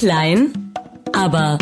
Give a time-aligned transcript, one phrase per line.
[0.00, 0.72] Klein,
[1.12, 1.58] aber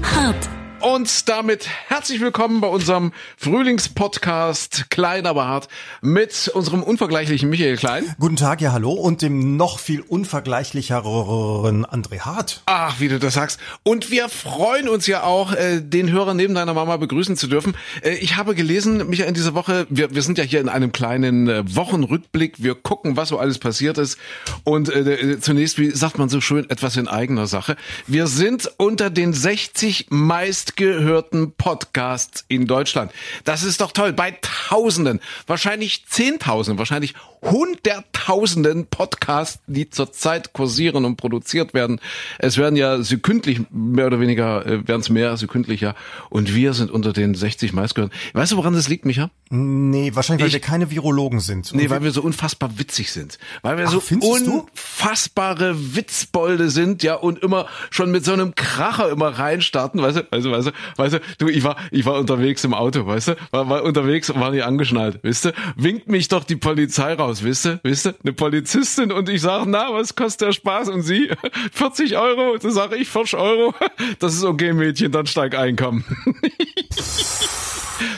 [0.00, 0.48] hart.
[0.86, 5.66] Und damit herzlich willkommen bei unserem Frühlingspodcast Klein aber hart
[6.00, 8.14] mit unserem unvergleichlichen Michael Klein.
[8.20, 12.62] Guten Tag, ja hallo und dem noch viel unvergleichlicheren André Hart.
[12.66, 13.58] Ach, wie du das sagst.
[13.82, 17.74] Und wir freuen uns ja auch, äh, den Hörer neben deiner Mama begrüßen zu dürfen.
[18.02, 20.92] Äh, ich habe gelesen, Michael, in dieser Woche, wir, wir sind ja hier in einem
[20.92, 22.62] kleinen äh, Wochenrückblick.
[22.62, 24.18] Wir gucken, was so alles passiert ist.
[24.62, 27.76] Und äh, zunächst, wie sagt man so schön, etwas in eigener Sache.
[28.06, 33.10] Wir sind unter den 60 meist meistgehörten Podcasts in Deutschland.
[33.44, 34.12] Das ist doch toll.
[34.12, 42.00] Bei Tausenden, wahrscheinlich Zehntausenden, wahrscheinlich Hunderttausenden Podcasts, die zurzeit kursieren und produziert werden.
[42.38, 45.94] Es werden ja sekündlich, mehr oder weniger, äh, werden es mehr sekündlicher.
[46.30, 48.16] Und wir sind unter den 60 meistgehörten.
[48.32, 49.30] Weißt du, woran das liegt, Micha?
[49.48, 51.72] Nee, wahrscheinlich, weil ich, wir keine Virologen sind.
[51.72, 53.38] Nee, weil wir so unfassbar witzig sind.
[53.62, 59.08] Weil wir Ach, so unfassbare Witzbolde sind, ja, und immer schon mit so einem Kracher
[59.10, 62.18] immer reinstarten, weißt du, weißt du, weißt du, weißt du, du, ich war, ich war
[62.18, 66.08] unterwegs im Auto, weißt du, war, war unterwegs und war nicht angeschnallt, weißt du, winkt
[66.08, 69.68] mich doch die Polizei raus aus, wisst ihr, wisst ihr, eine Polizistin und ich sage,
[69.68, 70.88] na, was kostet der Spaß?
[70.88, 71.30] Und sie,
[71.72, 73.74] 40 Euro, da sage ich 40 Euro,
[74.20, 76.04] das ist okay, Mädchen, dann steig ein, komm.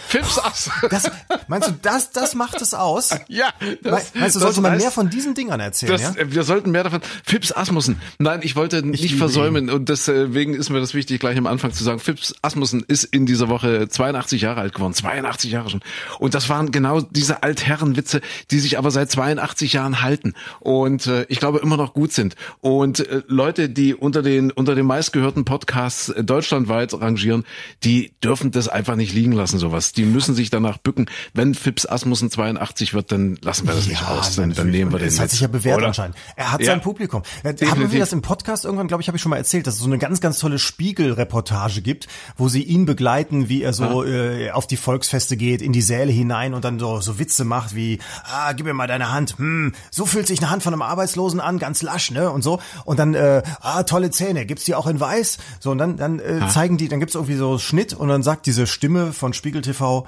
[0.06, 0.70] Fips Ass.
[0.90, 1.10] Das,
[1.48, 3.10] meinst du, das, das macht es aus?
[3.28, 3.50] Ja.
[3.82, 5.92] Das, meinst du, sollte man heißt, mehr von diesen Dingern erzählen?
[5.92, 6.32] Das, ja?
[6.32, 7.00] Wir sollten mehr davon.
[7.24, 8.00] Fips Asmussen.
[8.18, 11.72] Nein, ich wollte nicht ich versäumen und deswegen ist mir das wichtig, gleich am Anfang
[11.72, 11.98] zu sagen.
[11.98, 14.94] Fips Asmussen ist in dieser Woche 82 Jahre alt geworden.
[14.94, 15.80] 82 Jahre schon.
[16.18, 18.20] Und das waren genau diese Altherrenwitze,
[18.50, 22.34] die sich aber seit 82 Jahren halten und äh, ich glaube immer noch gut sind.
[22.60, 27.44] Und äh, Leute, die unter den, unter den meistgehörten Podcasts äh, deutschlandweit rangieren,
[27.84, 31.06] die dürfen das einfach nicht liegen lassen, sowas die müssen sich danach bücken.
[31.34, 34.36] Wenn Fips Asmussen 82 wird, dann lassen wir das ja, nicht aus.
[34.36, 35.88] Dann, dann nehmen wir den Das hat sich ja bewährt oder?
[35.88, 36.16] anscheinend.
[36.36, 36.66] Er hat ja.
[36.66, 37.22] sein Publikum.
[37.44, 37.70] Definitiv.
[37.70, 39.80] Haben wir das im Podcast irgendwann, glaube ich, habe ich schon mal erzählt, dass es
[39.80, 44.50] so eine ganz, ganz tolle Spiegel-Reportage gibt, wo sie ihn begleiten, wie er so äh,
[44.50, 47.98] auf die Volksfeste geht, in die Säle hinein und dann so, so Witze macht wie,
[48.25, 49.38] ah, gib mir mal deine Hand.
[49.38, 52.31] Hm, so fühlt sich eine Hand von einem Arbeitslosen an, ganz lasch, ne?
[52.31, 52.60] Und so.
[52.84, 55.38] Und dann, äh, ah, tolle Zähne, gibt's die auch in weiß?
[55.60, 58.47] So, und dann, dann äh, zeigen die, dann gibt's irgendwie so Schnitt und dann sagt
[58.47, 60.06] diese Stimme von Spiegel TV,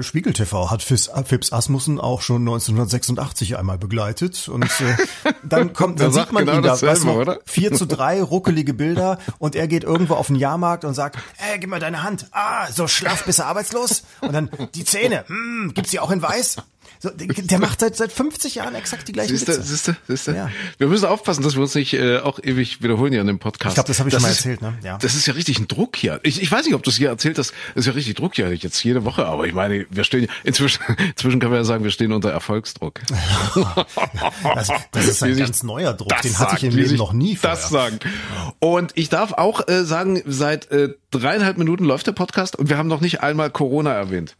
[0.00, 6.12] Spiegel TV hat Fips Asmussen auch schon 1986 einmal begleitet und äh, dann kommt, dann
[6.12, 7.38] sieht man genau ihn da, weißt du, oder?
[7.46, 11.58] 4 zu 3, ruckelige Bilder und er geht irgendwo auf den Jahrmarkt und sagt, ey,
[11.58, 12.28] gib mir deine Hand.
[12.32, 14.04] Ah, so schlaff bist du arbeitslos?
[14.20, 16.56] Und dann die Zähne, hm, gibt's die auch in weiß?
[16.98, 19.62] So, der macht seit seit 50 Jahren exakt die gleichen siehste, Witze.
[19.62, 20.34] Siehste, siehste.
[20.34, 20.50] Ja.
[20.78, 23.72] Wir müssen aufpassen, dass wir uns nicht äh, auch ewig wiederholen hier in dem Podcast.
[23.72, 24.62] Ich glaube, das habe ich das schon mal ist, erzählt.
[24.62, 24.78] Ne?
[24.82, 24.98] Ja.
[24.98, 26.20] Das ist ja richtig ein Druck hier.
[26.22, 27.52] Ich, ich weiß nicht, ob du es hier erzählt hast.
[27.74, 29.26] Das ist ja richtig Druck hier jetzt jede Woche.
[29.26, 33.00] Aber ich meine, wir stehen inzwischen, inzwischen kann man ja sagen, wir stehen unter Erfolgsdruck.
[34.54, 36.20] das, das ist ein ganz neuer Druck.
[36.22, 37.56] Den hatte ich im Leben noch nie vorher.
[37.56, 37.98] Das sagen.
[38.58, 42.78] Und ich darf auch äh, sagen, seit äh, dreieinhalb Minuten läuft der Podcast und wir
[42.78, 44.36] haben noch nicht einmal Corona erwähnt.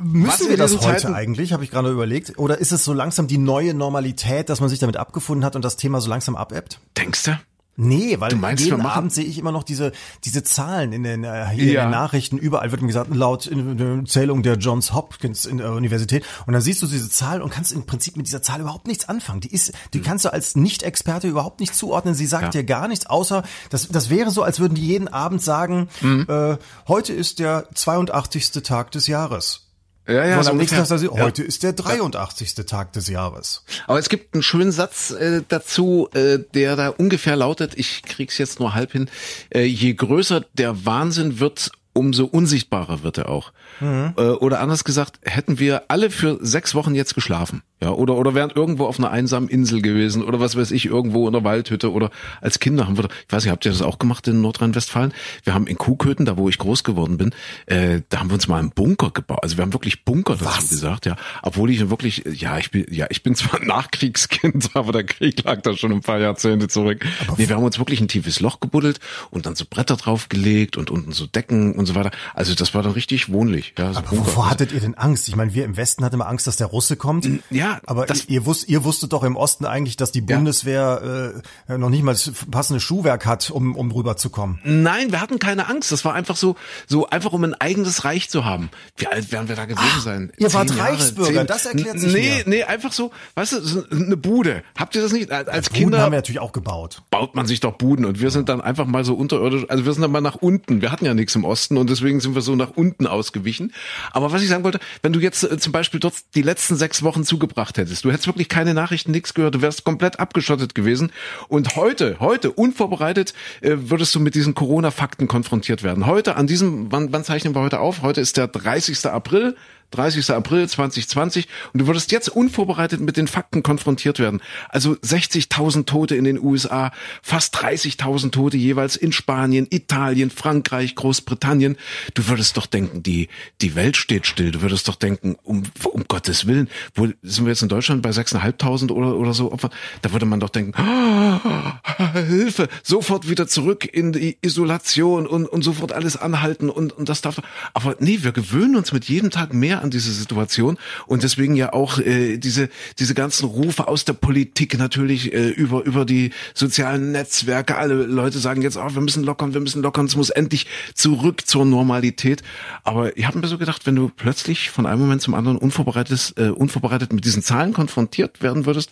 [0.00, 1.14] Müssen wir das heute Zeiten?
[1.14, 2.38] eigentlich, habe ich gerade überlegt?
[2.38, 5.64] Oder ist es so langsam die neue Normalität, dass man sich damit abgefunden hat und
[5.64, 6.80] das Thema so langsam abebbt?
[6.96, 7.38] Denkst du?
[7.74, 9.92] Nee, weil meinst, jeden Abend sehe ich immer noch diese
[10.24, 11.80] diese Zahlen in den, äh, hier ja.
[11.80, 12.36] in den Nachrichten.
[12.36, 16.22] Überall wird mir gesagt, laut in der Zählung der Johns Hopkins in der Universität.
[16.46, 19.08] Und dann siehst du diese Zahl und kannst im Prinzip mit dieser Zahl überhaupt nichts
[19.08, 19.40] anfangen.
[19.40, 20.02] Die ist, die mhm.
[20.02, 22.14] kannst du als Nicht-Experte überhaupt nicht zuordnen.
[22.14, 22.60] Sie sagt ja.
[22.60, 26.26] dir gar nichts, außer das, das wäre so, als würden die jeden Abend sagen, mhm.
[26.28, 28.50] äh, heute ist der 82.
[28.62, 29.71] Tag des Jahres.
[30.06, 32.56] Ja, ja, und am nächsten Tag heute ist der 83.
[32.56, 32.64] Ja.
[32.64, 33.64] Tag des Jahres.
[33.86, 38.36] Aber es gibt einen schönen Satz äh, dazu, äh, der da ungefähr lautet, ich krieg's
[38.38, 39.08] jetzt nur halb hin,
[39.50, 43.52] äh, je größer der Wahnsinn wird, umso unsichtbarer wird er auch.
[43.80, 44.14] Mhm.
[44.16, 47.62] Äh, oder anders gesagt, hätten wir alle für sechs Wochen jetzt geschlafen.
[47.82, 51.26] Ja, oder, oder wären irgendwo auf einer einsamen Insel gewesen oder was weiß ich, irgendwo
[51.26, 52.10] in der Waldhütte oder
[52.40, 55.12] als Kinder haben wir, ich weiß nicht, habt ihr das auch gemacht in Nordrhein-Westfalen?
[55.42, 57.34] Wir haben in Kuhköthen, da wo ich groß geworden bin,
[57.66, 59.40] äh, da haben wir uns mal einen Bunker gebaut.
[59.42, 60.68] Also wir haben wirklich Bunker dazu was?
[60.68, 61.16] gesagt, ja.
[61.42, 65.62] Obwohl ich wirklich, ja, ich bin, ja, ich bin zwar Nachkriegskind, aber der Krieg lag
[65.62, 67.04] da schon ein paar Jahrzehnte zurück.
[67.26, 69.00] Aber nee, wir haben uns wirklich ein tiefes Loch gebuddelt
[69.30, 72.12] und dann so Bretter draufgelegt und unten so Decken und so weiter.
[72.32, 73.74] Also das war dann richtig wohnlich.
[73.76, 74.26] Ja, so aber Bunker.
[74.26, 75.26] wovor hattet ihr denn Angst?
[75.26, 77.28] Ich meine, wir im Westen hatten immer Angst, dass der Russe kommt.
[77.50, 81.32] Ja, aber das, ihr, wusst, ihr wusstet doch im Osten eigentlich, dass die Bundeswehr
[81.68, 81.74] ja.
[81.74, 84.60] äh, noch nicht mal das passende Schuhwerk hat, um, um rüberzukommen.
[84.64, 85.92] Nein, wir hatten keine Angst.
[85.92, 88.70] Das war einfach so, so einfach um ein eigenes Reich zu haben.
[88.96, 90.32] Wie alt werden wir da gewesen Ach, sein?
[90.36, 92.44] Ihr wart Jahre, Reichsbürger, zehn, das erklärt sich Nee, mir.
[92.46, 94.62] nee, einfach so, weißt du, so eine Bude.
[94.76, 95.30] Habt ihr das nicht?
[95.30, 97.02] Als ja, Kinder haben wir natürlich auch gebaut.
[97.10, 99.92] Baut man sich doch Buden und wir sind dann einfach mal so unterirdisch, also wir
[99.92, 100.80] sind dann mal nach unten.
[100.82, 103.72] Wir hatten ja nichts im Osten und deswegen sind wir so nach unten ausgewichen.
[104.12, 107.02] Aber was ich sagen wollte, wenn du jetzt äh, zum Beispiel dort die letzten sechs
[107.02, 108.04] Wochen zugebracht gebracht hättest.
[108.04, 111.12] Du hättest wirklich keine Nachrichten, nichts gehört, du wärst komplett abgeschottet gewesen.
[111.48, 116.06] Und heute, heute, unvorbereitet, äh, würdest du mit diesen Corona-Fakten konfrontiert werden.
[116.06, 118.02] Heute, an diesem, wann, wann zeichnen wir heute auf?
[118.02, 119.06] Heute ist der 30.
[119.06, 119.54] April.
[119.92, 120.30] 30.
[120.30, 124.40] April 2020 und du würdest jetzt unvorbereitet mit den Fakten konfrontiert werden.
[124.68, 126.92] Also 60.000 Tote in den USA,
[127.22, 131.76] fast 30.000 Tote jeweils in Spanien, Italien, Frankreich, Großbritannien.
[132.14, 133.28] Du würdest doch denken, die,
[133.60, 134.50] die Welt steht still.
[134.50, 138.10] Du würdest doch denken, um, um Gottes Willen, wo sind wir jetzt in Deutschland bei
[138.10, 139.70] 6.500 oder, oder so Opfer?
[140.00, 145.62] Da würde man doch denken, oh, Hilfe, sofort wieder zurück in die Isolation und, und
[145.62, 147.40] sofort alles anhalten und, und das darf,
[147.74, 151.72] aber nee, wir gewöhnen uns mit jedem Tag mehr an diese Situation und deswegen ja
[151.72, 152.68] auch äh, diese
[152.98, 157.76] diese ganzen Rufe aus der Politik natürlich äh, über über die sozialen Netzwerke.
[157.76, 161.46] Alle Leute sagen jetzt, oh, wir müssen lockern, wir müssen lockern, es muss endlich zurück
[161.46, 162.42] zur Normalität.
[162.84, 166.34] Aber ich habe mir so gedacht, wenn du plötzlich von einem Moment zum anderen unvorbereitet
[166.36, 168.90] äh, unvorbereitet mit diesen Zahlen konfrontiert werden würdest,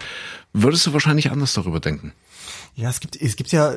[0.52, 2.12] würdest du wahrscheinlich anders darüber denken.
[2.74, 3.74] Ja, es gibt, es gibt ja,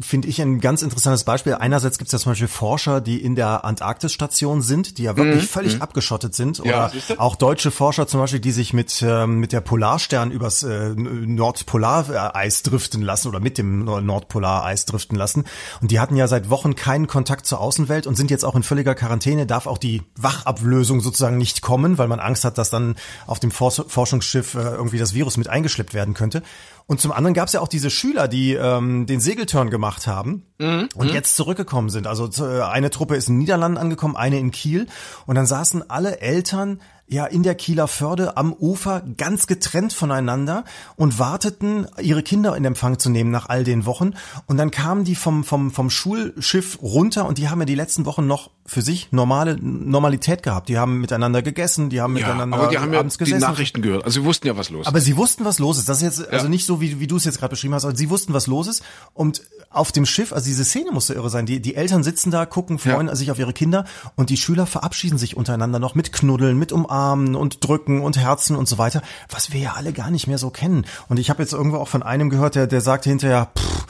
[0.00, 1.54] finde ich, ein ganz interessantes Beispiel.
[1.54, 5.42] Einerseits gibt es ja zum Beispiel Forscher, die in der Antarktisstation sind, die ja wirklich
[5.42, 5.48] mhm.
[5.48, 5.82] völlig mhm.
[5.82, 6.58] abgeschottet sind.
[6.58, 10.62] Oder ja, auch deutsche Forscher zum Beispiel, die sich mit, ähm, mit der Polarstern übers
[10.62, 15.44] äh, Nordpolareis driften lassen oder mit dem Nordpolareis driften lassen.
[15.80, 18.62] Und die hatten ja seit Wochen keinen Kontakt zur Außenwelt und sind jetzt auch in
[18.62, 22.96] völliger Quarantäne, darf auch die Wachablösung sozusagen nicht kommen, weil man Angst hat, dass dann
[23.26, 26.42] auf dem Forschungsschiff äh, irgendwie das Virus mit eingeschleppt werden könnte.
[26.90, 30.42] Und zum anderen gab es ja auch diese Schüler, die ähm, den Segelturn gemacht haben
[30.58, 30.88] mhm.
[30.96, 31.14] und mhm.
[31.14, 32.08] jetzt zurückgekommen sind.
[32.08, 34.88] Also äh, eine Truppe ist in Niederlanden angekommen, eine in Kiel.
[35.24, 40.64] Und dann saßen alle Eltern ja in der Kieler Förde am Ufer ganz getrennt voneinander
[40.96, 44.14] und warteten, ihre Kinder in Empfang zu nehmen nach all den Wochen.
[44.46, 48.06] Und dann kamen die vom, vom, vom Schulschiff runter und die haben ja die letzten
[48.06, 50.68] Wochen noch für sich normale Normalität gehabt.
[50.68, 53.40] Die haben miteinander gegessen, die haben ja, miteinander aber die haben abends ja gesessen.
[53.40, 54.04] die Nachrichten gehört.
[54.04, 54.86] Also sie wussten ja, was los ist.
[54.86, 55.88] Aber sie wussten, was los ist.
[55.88, 56.26] Das ist jetzt ja.
[56.28, 58.46] also nicht so, wie, wie du es jetzt gerade beschrieben hast, aber sie wussten, was
[58.46, 58.84] los ist.
[59.14, 61.46] Und auf dem Schiff, also diese Szene musste irre sein.
[61.46, 63.16] Die, die Eltern sitzen da, gucken, freuen ja.
[63.16, 63.84] sich auf ihre Kinder
[64.14, 68.56] und die Schüler verabschieden sich untereinander noch mit Knuddeln, mit Umarmen und Drücken und Herzen
[68.56, 70.86] und so weiter, was wir ja alle gar nicht mehr so kennen.
[71.08, 73.86] Und ich habe jetzt irgendwo auch von einem gehört, der, der sagte hinterher, pff,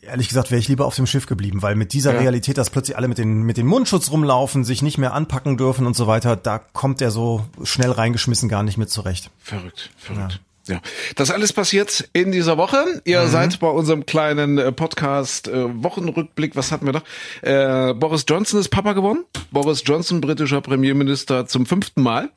[0.00, 2.20] ehrlich gesagt wäre ich lieber auf dem Schiff geblieben, weil mit dieser ja.
[2.20, 5.86] Realität, dass plötzlich alle mit den mit den Mundschutz rumlaufen, sich nicht mehr anpacken dürfen
[5.86, 9.30] und so weiter, da kommt er so schnell reingeschmissen gar nicht mit zurecht.
[9.38, 10.40] Verrückt, verrückt.
[10.68, 10.80] Ja.
[11.16, 13.02] Das alles passiert in dieser Woche.
[13.04, 13.28] Ihr mhm.
[13.28, 16.56] seid bei unserem kleinen äh, Podcast äh, Wochenrückblick.
[16.56, 17.04] Was hatten wir noch?
[17.42, 19.24] Äh, Boris Johnson ist Papa geworden.
[19.50, 22.30] Boris Johnson, britischer Premierminister, zum fünften Mal.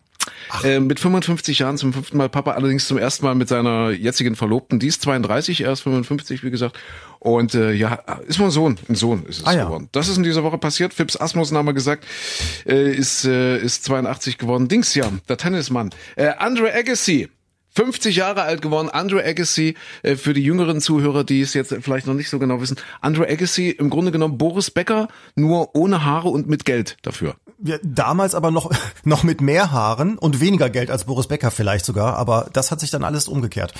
[0.63, 4.35] Äh, mit 55 Jahren zum fünften Mal Papa, allerdings zum ersten Mal mit seiner jetzigen
[4.35, 4.79] Verlobten.
[4.79, 6.77] Die ist 32, er ist 55, wie gesagt.
[7.19, 7.95] Und äh, ja,
[8.27, 9.65] ist mein Sohn, ein Sohn ist es ah, ja.
[9.65, 9.89] geworden.
[9.91, 10.93] Das ist in dieser Woche passiert.
[10.93, 12.05] Phipps Asmus, Name gesagt,
[12.65, 14.67] äh, ist, äh, ist 82 geworden.
[14.67, 15.91] Dings ja, der Tennismann.
[16.15, 17.29] Äh, Andre Agassi.
[17.73, 22.07] 50 Jahre alt geworden, Andre Agassi, äh, für die jüngeren Zuhörer, die es jetzt vielleicht
[22.07, 22.77] noch nicht so genau wissen.
[23.01, 27.35] Andre Agassi, im Grunde genommen Boris Becker, nur ohne Haare und mit Geld dafür.
[27.63, 28.71] Ja, damals aber noch,
[29.03, 32.79] noch mit mehr Haaren und weniger Geld als Boris Becker vielleicht sogar, aber das hat
[32.79, 33.73] sich dann alles umgekehrt.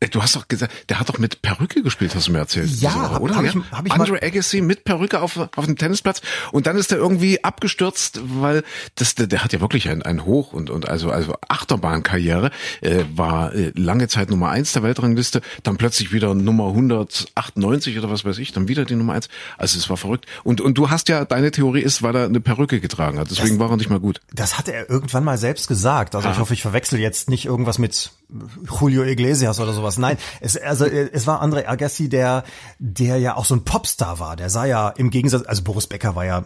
[0.00, 2.70] Äh, du hast doch gesagt, der hat doch mit Perücke gespielt, hast du mir erzählt.
[2.80, 3.36] Ja, Woche, oder?
[3.36, 6.20] Hab ich, hab ich Andre Agassi mit Perücke auf, auf dem Tennisplatz
[6.52, 8.62] und dann ist er irgendwie abgestürzt, weil
[8.96, 12.50] das, der, der hat ja wirklich ein, ein Hoch und, und also, also Achterbahnkarriere,
[12.82, 18.10] äh, war äh, lange Zeit Nummer eins der Weltrangliste, dann plötzlich wieder Nummer 198 oder
[18.10, 19.28] was weiß ich, dann wieder die Nummer eins.
[19.56, 20.26] Also es war verrückt.
[20.44, 23.56] Und, und du hast ja, deine Theorie ist, weil er eine Perücke getragen hat, deswegen
[23.56, 24.20] das, war er nicht mal gut.
[24.34, 26.14] Das hat er irgendwann mal selbst gesagt.
[26.14, 26.34] Also Aha.
[26.34, 28.10] ich hoffe, ich verwechsel jetzt nicht irgendwas mit
[28.80, 29.98] Julio Iglesias oder sowas.
[29.98, 32.44] Nein, es, also es war André Agassi, der,
[32.78, 34.36] der ja auch so ein Popstar war.
[34.36, 36.44] Der sah ja im Gegensatz, also Boris Becker war ja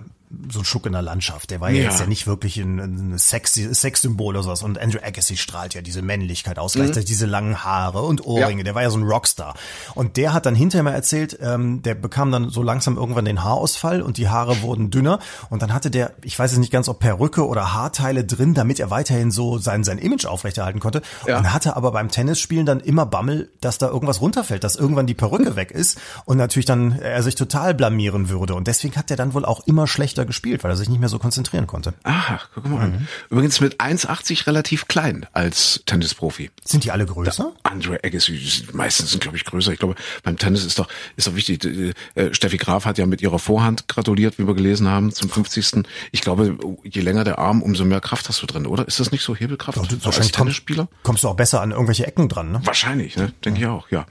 [0.53, 1.51] so ein Schuck in der Landschaft.
[1.51, 4.63] Der war ja, jetzt ja nicht wirklich ein, ein sexy, Sexsymbol oder sowas.
[4.63, 6.81] Und Andrew Agassi strahlt ja diese Männlichkeit aus, mhm.
[6.81, 8.61] gleichzeitig diese langen Haare und Ohrringe.
[8.61, 8.65] Ja.
[8.65, 9.55] Der war ja so ein Rockstar.
[9.95, 13.43] Und der hat dann hinterher mal erzählt, ähm, der bekam dann so langsam irgendwann den
[13.43, 15.19] Haarausfall und die Haare wurden dünner.
[15.51, 18.79] Und dann hatte der, ich weiß jetzt nicht ganz, ob Perücke oder Haarteile drin, damit
[18.79, 21.03] er weiterhin so sein, sein Image aufrechterhalten konnte.
[21.27, 21.39] Ja.
[21.39, 25.15] Und hatte aber beim Tennisspielen dann immer Bammel, dass da irgendwas runterfällt, dass irgendwann die
[25.15, 28.55] Perücke weg ist und natürlich dann er sich total blamieren würde.
[28.55, 31.01] Und deswegen hat er dann wohl auch immer schlechter schlechter gespielt, weil er sich nicht
[31.01, 31.95] mehr so konzentrieren konnte.
[32.05, 32.95] Ach, guck mal mhm.
[32.95, 33.09] an.
[33.31, 36.51] Übrigens mit 1,80 relativ klein als Tennisprofi.
[36.65, 37.53] Sind die alle größer?
[37.63, 39.73] Da, Andre Agassi, meistens sind glaube ich größer.
[39.73, 41.65] Ich glaube, beim Tennis ist doch ist doch wichtig.
[41.65, 45.85] Äh, Steffi Graf hat ja mit ihrer Vorhand gratuliert, wie wir gelesen haben, zum 50.
[46.13, 48.87] Ich glaube, je länger der Arm, umso mehr Kraft hast du drin, oder?
[48.87, 50.87] Ist das nicht so Hebelkraft doch, du, als Tennisspieler?
[50.87, 52.61] Kommst, kommst du auch besser an irgendwelche Ecken dran, ne?
[52.65, 53.33] Wahrscheinlich, ne?
[53.45, 53.69] Denke ja.
[53.69, 54.07] ich auch, ja.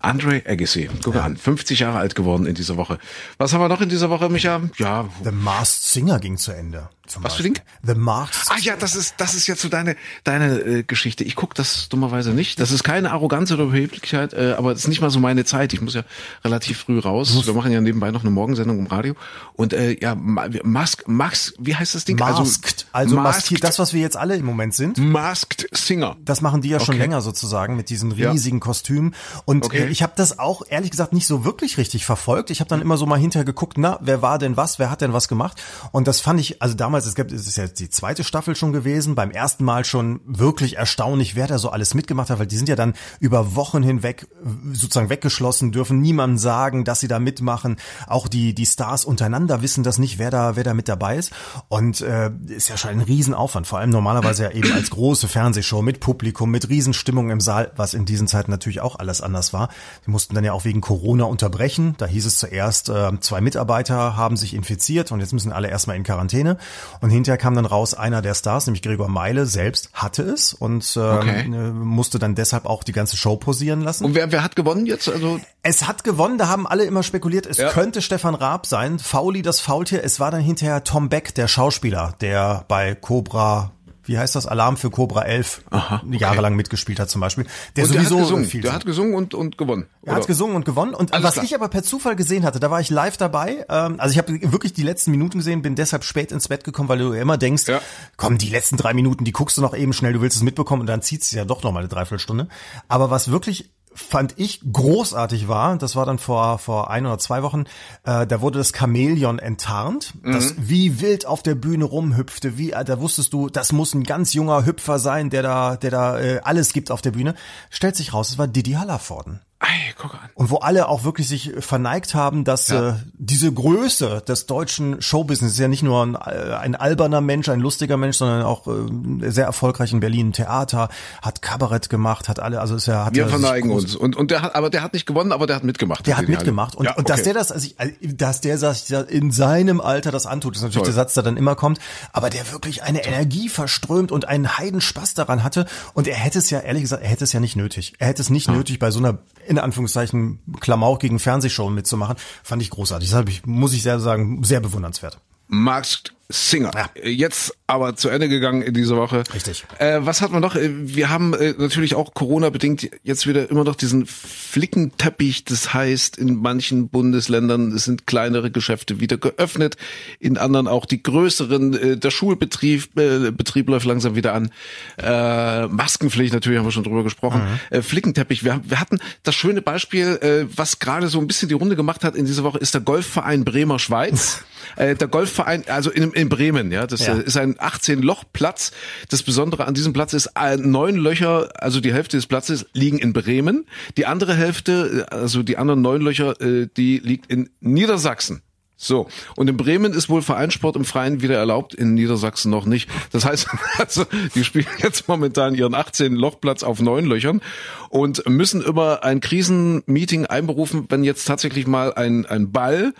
[0.00, 1.22] Andre Agassi, guck ja.
[1.22, 2.98] an, 50 Jahre alt geworden in dieser Woche.
[3.38, 4.60] Was haben wir noch in dieser Woche, Micha?
[4.78, 5.08] Ja.
[5.22, 6.88] The Masked Singer ging zu Ende.
[7.20, 7.58] Was für Ding?
[7.82, 9.94] The Masked Ah ja, das ist das ist jetzt so deine
[10.24, 11.22] deine äh, Geschichte.
[11.22, 12.60] Ich guck das dummerweise nicht.
[12.60, 15.74] Das ist keine Arroganz oder Überheblichkeit, äh, aber es ist nicht mal so meine Zeit.
[15.74, 16.02] Ich muss ja
[16.44, 17.46] relativ früh raus.
[17.46, 19.14] Wir machen ja nebenbei noch eine Morgensendung im Radio
[19.52, 22.18] und äh, ja Mask Max, wie heißt das Ding?
[22.18, 24.96] Masked, also, also maskiert, das was wir jetzt alle im Moment sind.
[24.96, 26.16] Masked Singer.
[26.24, 28.64] Das machen die ja schon länger sozusagen mit diesen riesigen ja.
[28.64, 29.84] Kostümen und okay.
[29.84, 32.50] äh, ich habe das auch ehrlich gesagt nicht so wirklich richtig verfolgt.
[32.50, 35.02] Ich habe dann immer so mal hinterher geguckt, na, wer war denn was, wer hat
[35.02, 35.43] denn was gemacht
[35.92, 38.72] und das fand ich also damals es gibt es ist ja die zweite Staffel schon
[38.72, 42.56] gewesen, beim ersten Mal schon wirklich erstaunlich, wer da so alles mitgemacht hat, weil die
[42.56, 44.26] sind ja dann über Wochen hinweg
[44.72, 47.76] sozusagen weggeschlossen, dürfen niemandem sagen, dass sie da mitmachen.
[48.06, 51.32] Auch die die Stars untereinander wissen das nicht, wer da wer da mit dabei ist
[51.68, 55.82] und äh, ist ja schon ein Riesenaufwand, vor allem normalerweise ja eben als große Fernsehshow
[55.82, 59.68] mit Publikum, mit Riesenstimmung im Saal, was in diesen Zeiten natürlich auch alles anders war.
[60.06, 61.94] Die mussten dann ja auch wegen Corona unterbrechen.
[61.98, 65.96] Da hieß es zuerst, äh, zwei Mitarbeiter haben sich infiziert und jetzt müssen alle erstmal
[65.96, 66.56] in Quarantäne.
[67.00, 70.96] Und hinterher kam dann raus, einer der Stars, nämlich Gregor Meile selbst, hatte es und
[70.96, 71.40] ähm, okay.
[71.40, 74.04] äh, musste dann deshalb auch die ganze Show posieren lassen.
[74.04, 75.08] Und wer, wer hat gewonnen jetzt?
[75.08, 77.70] Also es hat gewonnen, da haben alle immer spekuliert, es ja.
[77.70, 78.98] könnte Stefan Raab sein.
[78.98, 83.73] Fauli das Faultier, es war dann hinterher Tom Beck, der Schauspieler, der bei Cobra
[84.06, 86.16] wie heißt das, Alarm für Cobra 11 Aha, okay.
[86.18, 87.46] jahrelang mitgespielt hat zum Beispiel.
[87.76, 89.86] Der und sowieso der hat gesungen, viel der hat gesungen und, und gewonnen.
[90.02, 90.16] Er oder?
[90.20, 90.94] hat gesungen und gewonnen.
[90.94, 91.44] Und Alles was klar.
[91.44, 93.64] ich aber per Zufall gesehen hatte, da war ich live dabei.
[93.68, 96.88] Ähm, also ich habe wirklich die letzten Minuten gesehen, bin deshalb spät ins Bett gekommen,
[96.88, 97.80] weil du immer denkst, ja.
[98.16, 100.82] komm, die letzten drei Minuten, die guckst du noch eben schnell, du willst es mitbekommen
[100.82, 102.48] und dann zieht es ja doch noch mal eine Dreiviertelstunde.
[102.88, 107.42] Aber was wirklich fand ich großartig war, das war dann vor vor ein oder zwei
[107.42, 107.64] Wochen,
[108.04, 110.32] äh, da wurde das Chamäleon enttarnt, mhm.
[110.32, 114.04] das wie wild auf der Bühne rumhüpfte, wie äh, da wusstest du, das muss ein
[114.04, 117.34] ganz junger Hüpfer sein, der da der da äh, alles gibt auf der Bühne.
[117.70, 119.40] Stellt sich raus, es war Didi Hallervorden.
[119.64, 120.20] Ei, guck an.
[120.34, 122.90] Und wo alle auch wirklich sich verneigt haben, dass ja.
[122.90, 127.48] äh, diese Größe des deutschen Showbusiness ist ja nicht nur ein, äh, ein alberner Mensch,
[127.48, 130.90] ein lustiger Mensch, sondern auch äh, sehr erfolgreich in Berlin Theater,
[131.22, 134.42] hat Kabarett gemacht, hat alle, also ist ja hat Wir verneigen uns und und der
[134.42, 136.06] hat aber der hat nicht gewonnen, aber der hat mitgemacht.
[136.06, 137.00] Der hat mitgemacht und, ja, okay.
[137.00, 140.62] und dass der das also ich, dass der das in seinem Alter das antut, ist
[140.62, 140.86] natürlich Toll.
[140.86, 141.78] der Satz, der dann immer kommt,
[142.12, 143.14] aber der wirklich eine Toll.
[143.14, 147.08] Energie verströmt und einen Heidenspaß daran hatte und er hätte es ja ehrlich gesagt, er
[147.08, 147.94] hätte es ja nicht nötig.
[147.98, 148.52] Er hätte es nicht ah.
[148.52, 149.18] nötig bei so einer
[149.56, 153.10] in Anführungszeichen klamaukigen Fernsehshow mitzumachen, fand ich großartig.
[153.10, 155.18] Das ich, muss ich sehr sagen, sehr bewundernswert.
[155.48, 156.70] Masked Singer.
[156.74, 156.88] Ja.
[157.02, 159.24] Jetzt aber zu Ende gegangen in dieser Woche.
[159.32, 159.64] Richtig.
[159.78, 160.56] Äh, was hat man noch?
[160.56, 165.44] Äh, wir haben äh, natürlich auch Corona-bedingt jetzt wieder immer noch diesen Flickenteppich.
[165.44, 169.76] Das heißt, in manchen Bundesländern sind kleinere Geschäfte wieder geöffnet,
[170.18, 171.74] in anderen auch die größeren.
[171.74, 174.50] Äh, der Schulbetrieb äh, Betrieb läuft langsam wieder an.
[174.96, 177.42] Äh, Maskenpflicht, natürlich haben wir schon drüber gesprochen.
[177.42, 177.78] Mhm.
[177.78, 178.44] Äh, Flickenteppich.
[178.44, 182.04] Wir, wir hatten das schöne Beispiel, äh, was gerade so ein bisschen die Runde gemacht
[182.04, 184.44] hat in dieser Woche, ist der Golfverein Bremer Schweiz.
[184.76, 187.16] äh, der Golfverein, also in, in Bremen, ja, das ja.
[187.16, 188.72] Äh, ist ein 18-Loch-Platz.
[189.08, 192.98] Das Besondere an diesem Platz ist, äh, neun Löcher, also die Hälfte des Platzes liegen
[192.98, 193.66] in Bremen.
[193.96, 198.42] Die andere Hälfte, äh, also die anderen neun Löcher, die liegt in Niedersachsen.
[198.76, 202.90] So, und in Bremen ist wohl Vereinssport im Freien wieder erlaubt, in Niedersachsen noch nicht.
[203.12, 204.04] Das heißt, also,
[204.34, 207.40] die spielen jetzt momentan ihren 18 Lochplatz auf neun Löchern
[207.88, 212.92] und müssen immer ein Krisenmeeting einberufen, wenn jetzt tatsächlich mal ein, ein Ball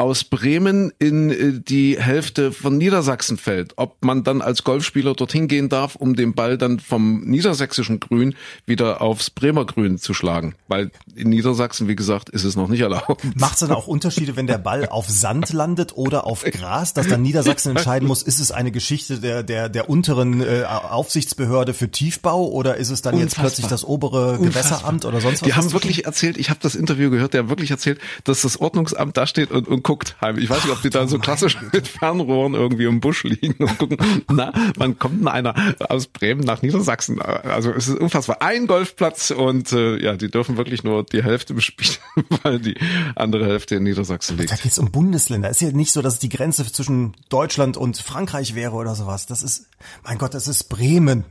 [0.00, 5.46] aus Bremen in äh, die Hälfte von Niedersachsen fällt, ob man dann als Golfspieler dorthin
[5.46, 10.54] gehen darf, um den Ball dann vom niedersächsischen Grün wieder aufs Bremer Grün zu schlagen.
[10.68, 13.22] Weil in Niedersachsen, wie gesagt, ist es noch nicht erlaubt.
[13.34, 17.06] Macht es dann auch Unterschiede, wenn der Ball auf Sand landet oder auf Gras, dass
[17.06, 21.90] dann Niedersachsen entscheiden muss, ist es eine Geschichte der, der, der unteren äh, Aufsichtsbehörde für
[21.90, 23.44] Tiefbau oder ist es dann Unfassbar.
[23.44, 24.48] jetzt plötzlich das obere Unfassbar.
[24.48, 25.46] Gewässeramt oder sonst was?
[25.46, 28.58] Die haben wirklich erzählt, ich habe das Interview gehört, der hat wirklich erzählt, dass das
[28.58, 30.14] Ordnungsamt da steht und, und guckt.
[30.36, 33.76] Ich weiß nicht, ob die da so klassisch mit Fernrohren irgendwie im Busch liegen und
[33.76, 33.96] gucken,
[34.30, 37.20] na, wann kommt denn einer aus Bremen nach Niedersachsen?
[37.20, 38.40] Also es ist unfassbar.
[38.40, 41.98] Ein Golfplatz und äh, ja, die dürfen wirklich nur die Hälfte bespielen,
[42.44, 42.76] weil die
[43.16, 44.52] andere Hälfte in Niedersachsen liegt.
[44.52, 45.50] Da geht's um Bundesländer.
[45.50, 49.26] Ist ja nicht so, dass es die Grenze zwischen Deutschland und Frankreich wäre oder sowas.
[49.26, 49.66] Das ist,
[50.04, 51.24] mein Gott, das ist Bremen.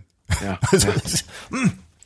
[0.43, 0.59] Ja.
[0.71, 0.93] Also, ja.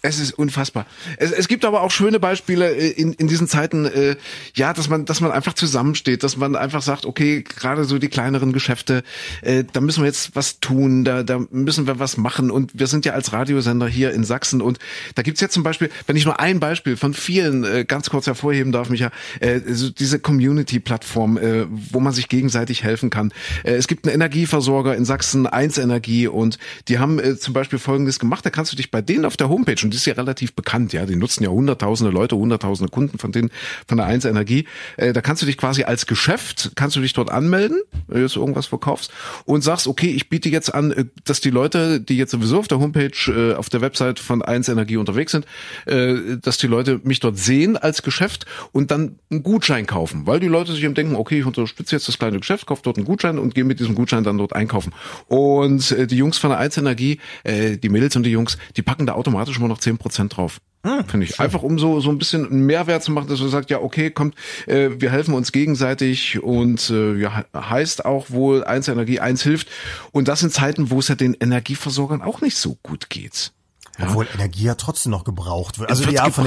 [0.05, 0.85] Es ist unfassbar.
[1.15, 4.17] Es, es gibt aber auch schöne Beispiele äh, in, in diesen Zeiten, äh,
[4.53, 8.09] ja, dass man, dass man einfach zusammensteht, dass man einfach sagt, okay, gerade so die
[8.09, 9.03] kleineren Geschäfte,
[9.43, 12.51] äh, da müssen wir jetzt was tun, da, da müssen wir was machen.
[12.51, 14.77] Und wir sind ja als Radiosender hier in Sachsen und
[15.15, 18.27] da gibt's jetzt zum Beispiel, wenn ich nur ein Beispiel von vielen äh, ganz kurz
[18.27, 23.31] hervorheben darf, Micha, äh, so diese Community-Plattform, äh, wo man sich gegenseitig helfen kann.
[23.63, 26.57] Äh, es gibt einen Energieversorger in Sachsen, 1 Energie, und
[26.89, 29.47] die haben äh, zum Beispiel Folgendes gemacht, da kannst du dich bei denen auf der
[29.47, 31.05] Homepage, und ist ja relativ bekannt, ja.
[31.05, 33.51] Die nutzen ja hunderttausende Leute, hunderttausende Kunden von denen,
[33.87, 34.65] von der 1 Energie.
[34.97, 38.23] Äh, da kannst du dich quasi als Geschäft, kannst du dich dort anmelden, wenn du
[38.23, 39.11] jetzt irgendwas verkaufst
[39.45, 42.67] und sagst, okay, ich biete jetzt an, äh, dass die Leute, die jetzt sowieso auf
[42.67, 45.45] der Homepage, äh, auf der Website von 1 Energie unterwegs sind,
[45.85, 50.39] äh, dass die Leute mich dort sehen als Geschäft und dann einen Gutschein kaufen, weil
[50.39, 53.05] die Leute sich eben denken, okay, ich unterstütze jetzt das kleine Geschäft, kaufe dort einen
[53.05, 54.91] Gutschein und gehe mit diesem Gutschein dann dort einkaufen.
[55.27, 58.81] Und äh, die Jungs von der 1 Energie, äh, die Mädels und die Jungs, die
[58.81, 60.59] packen da automatisch immer noch zehn Prozent drauf.
[60.85, 61.35] Hm, Finde ich.
[61.35, 61.45] Schön.
[61.45, 64.11] Einfach um so, so ein bisschen einen Mehrwert zu machen, dass man sagt, ja, okay,
[64.11, 64.35] kommt,
[64.67, 69.69] äh, wir helfen uns gegenseitig und äh, ja, heißt auch wohl, eins Energie, eins hilft.
[70.11, 73.53] Und das in Zeiten, wo es ja den Energieversorgern auch nicht so gut geht.
[73.99, 74.07] Ja.
[74.07, 75.91] Obwohl Energie ja trotzdem noch gebraucht wird.
[75.91, 76.45] Also ja, von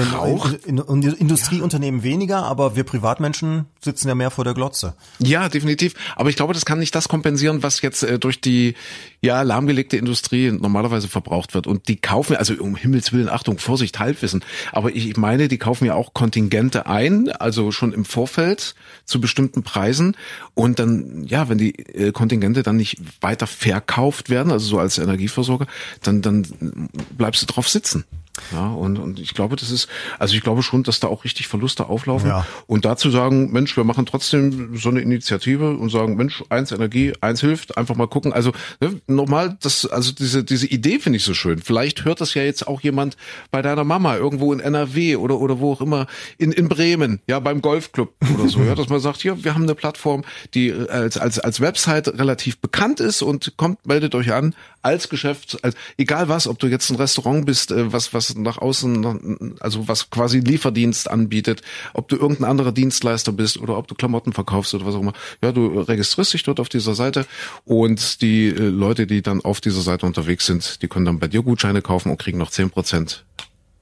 [0.67, 2.03] den Industrieunternehmen ja.
[2.03, 4.95] weniger, aber wir Privatmenschen sitzen ja mehr vor der Glotze.
[5.19, 5.93] Ja, definitiv.
[6.17, 8.75] Aber ich glaube, das kann nicht das kompensieren, was jetzt äh, durch die
[9.21, 11.67] ja lahmgelegte Industrie normalerweise verbraucht wird.
[11.67, 14.43] Und die kaufen, also um Himmels Willen, Achtung, Vorsicht, Halbwissen.
[14.71, 19.63] Aber ich meine, die kaufen ja auch Kontingente ein, also schon im Vorfeld zu bestimmten
[19.63, 20.15] Preisen.
[20.53, 24.97] Und dann, ja, wenn die äh, Kontingente dann nicht weiter verkauft werden, also so als
[24.97, 25.67] Energieversorger,
[26.03, 28.05] dann, dann bleibst du drauf sitzen.
[28.51, 29.87] Ja, und, und ich glaube, das ist,
[30.19, 32.29] also ich glaube schon, dass da auch richtig Verluste auflaufen.
[32.29, 32.45] Ja.
[32.67, 37.13] Und dazu sagen, Mensch, wir machen trotzdem so eine Initiative und sagen, Mensch, eins Energie,
[37.21, 38.33] eins hilft, einfach mal gucken.
[38.33, 41.59] Also ne, nochmal, das, also diese, diese Idee finde ich so schön.
[41.59, 43.17] Vielleicht hört das ja jetzt auch jemand
[43.51, 47.39] bei deiner Mama irgendwo in NRW oder, oder wo auch immer, in, in Bremen, ja,
[47.39, 51.17] beim Golfclub oder so, ja, dass man sagt, ja, wir haben eine Plattform, die als,
[51.17, 56.29] als, als Website relativ bekannt ist und kommt, meldet euch an, als Geschäft, als, egal
[56.29, 60.39] was, ob du jetzt ein Restaurant bist, äh, was, was nach außen, also was quasi
[60.39, 61.61] Lieferdienst anbietet,
[61.93, 65.13] ob du irgendein anderer Dienstleister bist oder ob du Klamotten verkaufst oder was auch immer.
[65.41, 67.25] Ja, du registrierst dich dort auf dieser Seite
[67.65, 71.27] und die äh, Leute, die dann auf dieser Seite unterwegs sind, die können dann bei
[71.27, 73.25] dir Gutscheine kaufen und kriegen noch zehn Prozent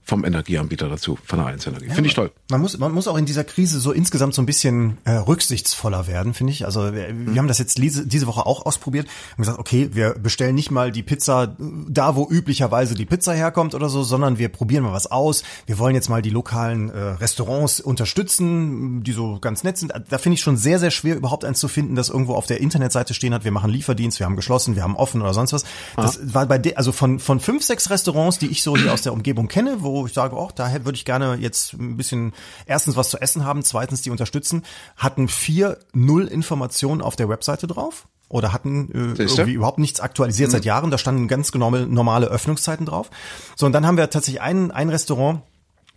[0.05, 1.88] vom Energieanbieter dazu, von der Einzelenergie.
[1.88, 2.31] Ja, finde ich toll.
[2.51, 6.05] Man muss, man muss auch in dieser Krise so insgesamt so ein bisschen äh, rücksichtsvoller
[6.05, 6.63] werden, finde ich.
[6.65, 7.33] Also wir, mhm.
[7.33, 10.69] wir haben das jetzt diese, diese Woche auch ausprobiert und gesagt, okay, wir bestellen nicht
[10.69, 11.55] mal die Pizza
[11.89, 15.43] da, wo üblicherweise die Pizza herkommt oder so, sondern wir probieren mal was aus.
[15.65, 19.91] Wir wollen jetzt mal die lokalen äh, Restaurants unterstützen, die so ganz nett sind.
[20.09, 22.61] Da finde ich schon sehr, sehr schwer, überhaupt eins zu finden, das irgendwo auf der
[22.61, 23.44] Internetseite stehen hat.
[23.44, 25.65] Wir machen Lieferdienst, wir haben geschlossen, wir haben offen oder sonst was.
[25.96, 26.22] Das ah.
[26.25, 29.13] war bei de, also von, von fünf, sechs Restaurants, die ich so hier aus der
[29.13, 32.34] Umgebung kenne, wo wo ich sage, auch, da würde ich gerne jetzt ein bisschen
[32.66, 34.64] erstens was zu essen haben, zweitens die unterstützen,
[34.98, 40.50] hatten vier null Informationen auf der Webseite drauf oder hatten äh, irgendwie überhaupt nichts aktualisiert
[40.50, 40.53] mhm.
[40.53, 40.92] seit Jahren.
[40.92, 43.10] Da standen ganz normale Öffnungszeiten drauf.
[43.55, 45.42] So, und dann haben wir tatsächlich ein, ein Restaurant,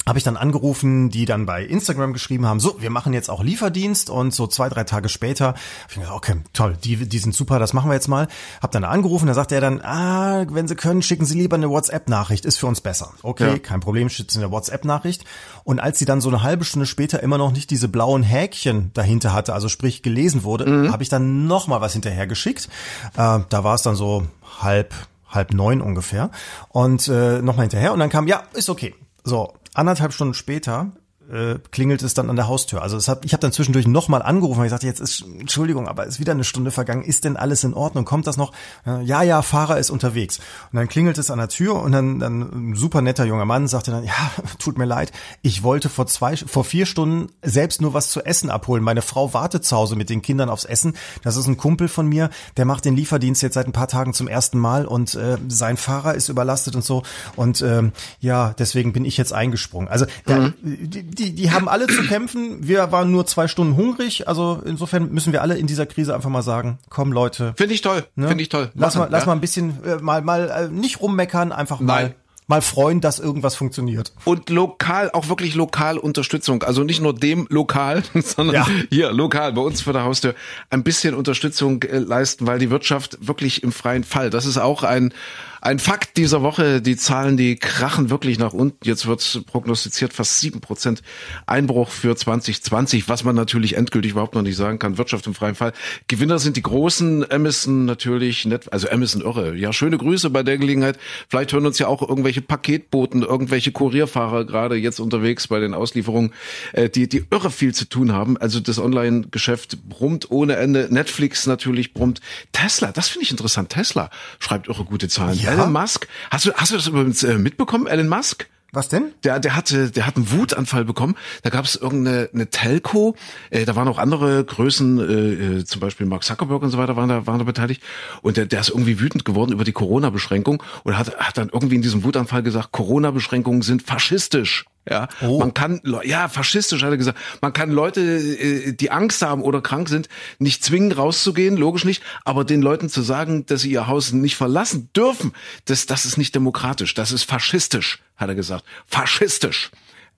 [0.07, 3.43] habe ich dann angerufen, die dann bei Instagram geschrieben haben, so, wir machen jetzt auch
[3.43, 5.55] Lieferdienst und so zwei, drei Tage später,
[5.89, 8.27] ich gesagt, okay, toll, die, die sind super, das machen wir jetzt mal.
[8.63, 11.69] Hab dann angerufen, da sagt er dann, ah, wenn Sie können, schicken Sie lieber eine
[11.69, 13.13] WhatsApp-Nachricht, ist für uns besser.
[13.23, 13.59] Okay, ja.
[13.59, 15.25] kein Problem, schicken Sie eine WhatsApp-Nachricht.
[15.65, 18.91] Und als sie dann so eine halbe Stunde später immer noch nicht diese blauen Häkchen
[18.95, 20.93] dahinter hatte, also sprich gelesen wurde, mhm.
[20.93, 22.69] habe ich dann noch mal was hinterher geschickt.
[23.17, 24.27] Äh, da war es dann so
[24.61, 24.95] halb
[25.29, 26.31] halb neun ungefähr
[26.71, 30.93] und äh, nochmal hinterher und dann kam ja ist okay so anderthalb Stunden später
[31.31, 32.83] äh, klingelt es dann an der Haustür.
[32.83, 36.07] Also hat, ich habe dann zwischendurch nochmal angerufen, weil ich sagte, jetzt ist, Entschuldigung, aber
[36.07, 38.05] ist wieder eine Stunde vergangen, ist denn alles in Ordnung?
[38.05, 38.53] Kommt das noch?
[38.85, 40.39] Ja, ja, Fahrer ist unterwegs.
[40.73, 43.69] Und dann klingelt es an der Tür und dann, dann ein super netter junger Mann
[43.69, 44.13] sagte dann, ja,
[44.59, 45.13] tut mir leid,
[45.43, 48.83] ich wollte vor zwei, vor vier Stunden selbst nur was zu essen abholen.
[48.83, 50.95] Meine Frau wartet zu Hause mit den Kindern aufs Essen.
[51.23, 54.15] Das ist ein Kumpel von mir, der macht den Lieferdienst jetzt seit ein paar Tagen
[54.15, 57.03] zum ersten Mal und äh, sein Fahrer ist überlastet und so.
[57.37, 59.89] Und ähm, ja, deswegen bin ich jetzt eingesprungen.
[59.89, 60.55] Also mhm.
[60.63, 62.67] die, die, die haben alle zu kämpfen.
[62.67, 64.29] Wir waren nur zwei Stunden hungrig.
[64.29, 67.55] Also insofern müssen wir alle in dieser Krise einfach mal sagen, komm Leute.
[67.57, 68.05] Finde ich toll.
[68.15, 68.29] Ne?
[68.29, 68.71] Finde ich toll.
[68.75, 72.15] Lass mal, lass mal ein bisschen äh, mal mal äh, nicht rummeckern, einfach mal Nein
[72.49, 74.13] mal freuen, dass irgendwas funktioniert.
[74.25, 76.63] Und lokal, auch wirklich lokal Unterstützung.
[76.63, 78.67] Also nicht nur dem lokal, sondern ja.
[78.91, 80.35] hier lokal bei uns vor der Haustür
[80.71, 84.31] ein bisschen Unterstützung äh, leisten, weil die Wirtschaft wirklich im freien Fall.
[84.31, 85.13] Das ist auch ein
[85.61, 88.79] ein Fakt dieser Woche, die Zahlen, die krachen wirklich nach unten.
[88.85, 91.03] Jetzt wird prognostiziert fast sieben Prozent
[91.47, 94.99] Einbruch für 2020, was man natürlich endgültig überhaupt noch nicht sagen kann.
[94.99, 95.73] Wirtschaft im freien Fall.
[96.07, 99.57] Gewinner sind die großen, Amazon natürlich, net, also Amazon irre.
[99.57, 100.99] Ja, schöne Grüße bei der Gelegenheit.
[101.29, 106.33] Vielleicht hören uns ja auch irgendwelche Paketboten, irgendwelche Kurierfahrer gerade jetzt unterwegs bei den Auslieferungen,
[106.73, 108.37] äh, die, die irre viel zu tun haben.
[108.37, 110.89] Also das Online-Geschäft brummt ohne Ende.
[110.91, 112.21] Netflix natürlich brummt.
[112.53, 113.71] Tesla, das finde ich interessant.
[113.71, 115.39] Tesla schreibt irre gute Zahlen.
[115.39, 115.48] Ja.
[115.49, 118.47] Elon Musk, hast du, hast du das übrigens äh, mitbekommen, Elon Musk?
[118.71, 119.13] Was denn?
[119.25, 121.17] Der, der hatte, der hat einen Wutanfall bekommen.
[121.43, 123.17] Da gab es irgendeine eine Telco.
[123.49, 126.95] Äh, da waren auch andere Größen, äh, äh, zum Beispiel Mark Zuckerberg und so weiter
[126.95, 127.83] waren da, waren da beteiligt.
[128.21, 131.77] Und der, der ist irgendwie wütend geworden über die Corona-Beschränkung und hat, hat dann irgendwie
[131.77, 134.67] in diesem Wutanfall gesagt, Corona-Beschränkungen sind faschistisch.
[134.91, 135.39] Ja, oh.
[135.39, 139.61] man kann, ja, faschistisch hat er gesagt, man kann Leute, äh, die Angst haben oder
[139.61, 143.87] krank sind, nicht zwingen rauszugehen, logisch nicht, aber den Leuten zu sagen, dass sie ihr
[143.87, 145.33] Haus nicht verlassen dürfen,
[145.67, 148.65] das, das ist nicht demokratisch, das ist faschistisch, hat er gesagt.
[148.87, 149.71] Faschistisch.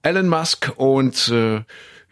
[0.03, 1.63] Elon Musk und äh,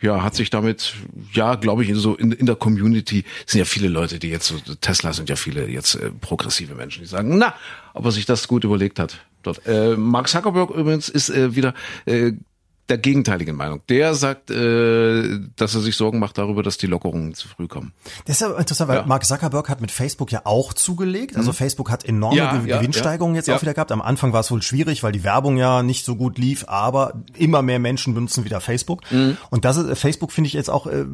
[0.01, 0.95] ja, hat sich damit,
[1.33, 4.47] ja, glaube ich, in so in, in der Community sind ja viele Leute, die jetzt
[4.47, 7.55] so Tesla sind ja viele jetzt äh, progressive Menschen, die sagen, na,
[7.95, 9.19] ob er sich das gut überlegt hat.
[9.43, 9.67] Dort.
[9.67, 11.75] Äh, Mark Zuckerberg übrigens ist äh, wieder
[12.07, 12.33] äh,
[12.89, 13.83] der gegenteiligen Meinung.
[13.89, 17.93] Der sagt, äh, dass er sich Sorgen macht darüber, dass die Lockerungen zu früh kommen.
[18.25, 19.07] Das ist ja interessant, weil ja.
[19.07, 21.37] Mark Zuckerberg hat mit Facebook ja auch zugelegt.
[21.37, 21.57] Also mhm.
[21.57, 23.93] Facebook hat enorme ja, Gewinnsteigerungen ja, jetzt auch wieder gehabt.
[23.93, 27.15] Am Anfang war es wohl schwierig, weil die Werbung ja nicht so gut lief, aber
[27.37, 29.03] immer mehr Menschen benutzen wieder Facebook.
[29.11, 29.37] Mhm.
[29.51, 31.05] Und das ist, Facebook finde ich jetzt auch, äh,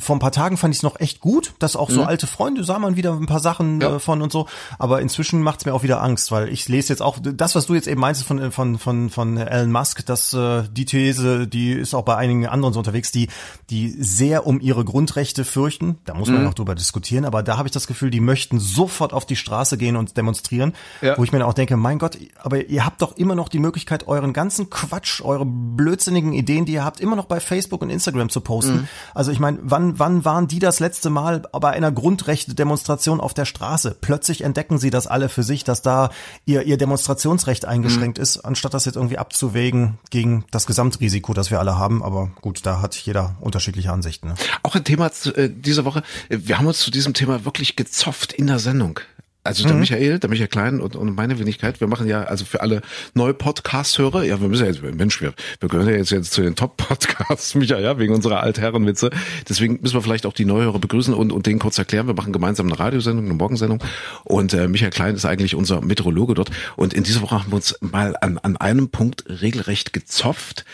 [0.00, 2.08] vor ein paar Tagen fand ich es noch echt gut, dass auch so mhm.
[2.08, 4.48] alte Freunde sah man wieder ein paar Sachen äh, von und so.
[4.78, 7.66] Aber inzwischen macht es mir auch wieder Angst, weil ich lese jetzt auch das, was
[7.66, 11.46] du jetzt eben meinst von, von, von, von Elon Musk, dass äh, die Theorie These,
[11.46, 13.28] die ist auch bei einigen anderen so unterwegs, die,
[13.70, 15.98] die sehr um ihre Grundrechte fürchten.
[16.04, 16.48] Da muss man mhm.
[16.48, 19.76] auch drüber diskutieren, aber da habe ich das Gefühl, die möchten sofort auf die Straße
[19.76, 21.16] gehen und demonstrieren, ja.
[21.18, 23.58] wo ich mir dann auch denke, mein Gott, aber ihr habt doch immer noch die
[23.58, 27.90] Möglichkeit, euren ganzen Quatsch, eure blödsinnigen Ideen, die ihr habt, immer noch bei Facebook und
[27.90, 28.74] Instagram zu posten.
[28.74, 28.88] Mhm.
[29.14, 33.44] Also ich meine, wann, wann waren die das letzte Mal bei einer Grundrechte-Demonstration auf der
[33.44, 33.96] Straße?
[34.00, 36.10] Plötzlich entdecken sie das alle für sich, dass da
[36.46, 38.22] ihr, ihr Demonstrationsrecht eingeschränkt mhm.
[38.22, 41.01] ist, anstatt das jetzt irgendwie abzuwägen gegen das Gesamtrisiko.
[41.02, 42.02] Risiko, das wir alle haben.
[42.02, 44.28] Aber gut, da hat jeder unterschiedliche Ansichten.
[44.28, 44.34] Ne?
[44.62, 46.02] Auch ein Thema äh, dieser Woche.
[46.30, 49.00] Wir haben uns zu diesem Thema wirklich gezopft in der Sendung.
[49.44, 49.80] Also der mhm.
[49.80, 52.80] Michael, der Michael Klein und, und meine Wenigkeit, wir machen ja, also für alle
[53.14, 56.42] neue Podcast-Hörer, ja, wir müssen ja jetzt, Mensch, wir, wir gehören ja jetzt, jetzt zu
[56.42, 59.10] den Top-Podcasts, Michael, ja, wegen unserer Altherrenwitze.
[59.48, 62.32] Deswegen müssen wir vielleicht auch die Neuhörer begrüßen und, und denen kurz erklären, wir machen
[62.32, 63.82] gemeinsam eine Radiosendung, eine Morgensendung
[64.22, 67.56] und äh, Michael Klein ist eigentlich unser Meteorologe dort und in dieser Woche haben wir
[67.56, 70.64] uns mal an, an einem Punkt regelrecht gezopft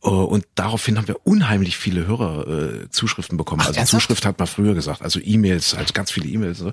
[0.00, 3.62] und daraufhin haben wir unheimlich viele Hörerzuschriften äh, bekommen.
[3.62, 4.02] Ach, also ernsthaft?
[4.02, 6.58] Zuschrift hat man früher gesagt, also E-Mails, also ganz viele E-Mails.
[6.58, 6.70] So.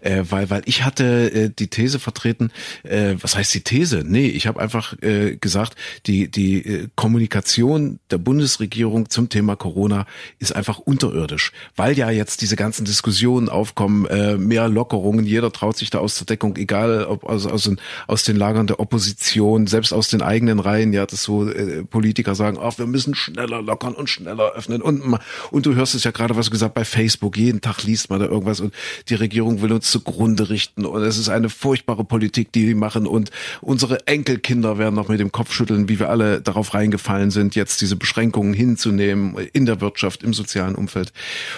[0.00, 2.50] Äh, weil, weil ich hatte äh, die These vertreten,
[2.82, 4.02] äh, was heißt die These?
[4.04, 10.06] Nee, ich habe einfach äh, gesagt, die, die äh, Kommunikation der Bundesregierung zum Thema Corona
[10.40, 11.52] ist einfach unterirdisch.
[11.76, 16.16] Weil ja jetzt diese ganzen Diskussionen aufkommen, äh, mehr Lockerungen, jeder traut sich da aus
[16.16, 20.22] der Deckung, egal ob aus, aus, den, aus den Lagern der Opposition, selbst aus den
[20.22, 24.52] eigenen Reihen, ja, das so äh, Politiker sagen, ach, wir müssen schneller lockern und schneller
[24.52, 24.82] öffnen.
[24.82, 25.18] Und,
[25.50, 28.26] und du hörst es ja gerade, was gesagt, bei Facebook, jeden Tag liest man da
[28.26, 28.74] irgendwas und
[29.08, 33.06] die Regierung will uns zugrunde richten und es ist eine furchtbare Politik, die die machen
[33.06, 37.54] und unsere Enkelkinder werden noch mit dem Kopf schütteln, wie wir alle darauf reingefallen sind,
[37.54, 41.12] jetzt diese Beschränkungen hinzunehmen in der Wirtschaft, im sozialen Umfeld.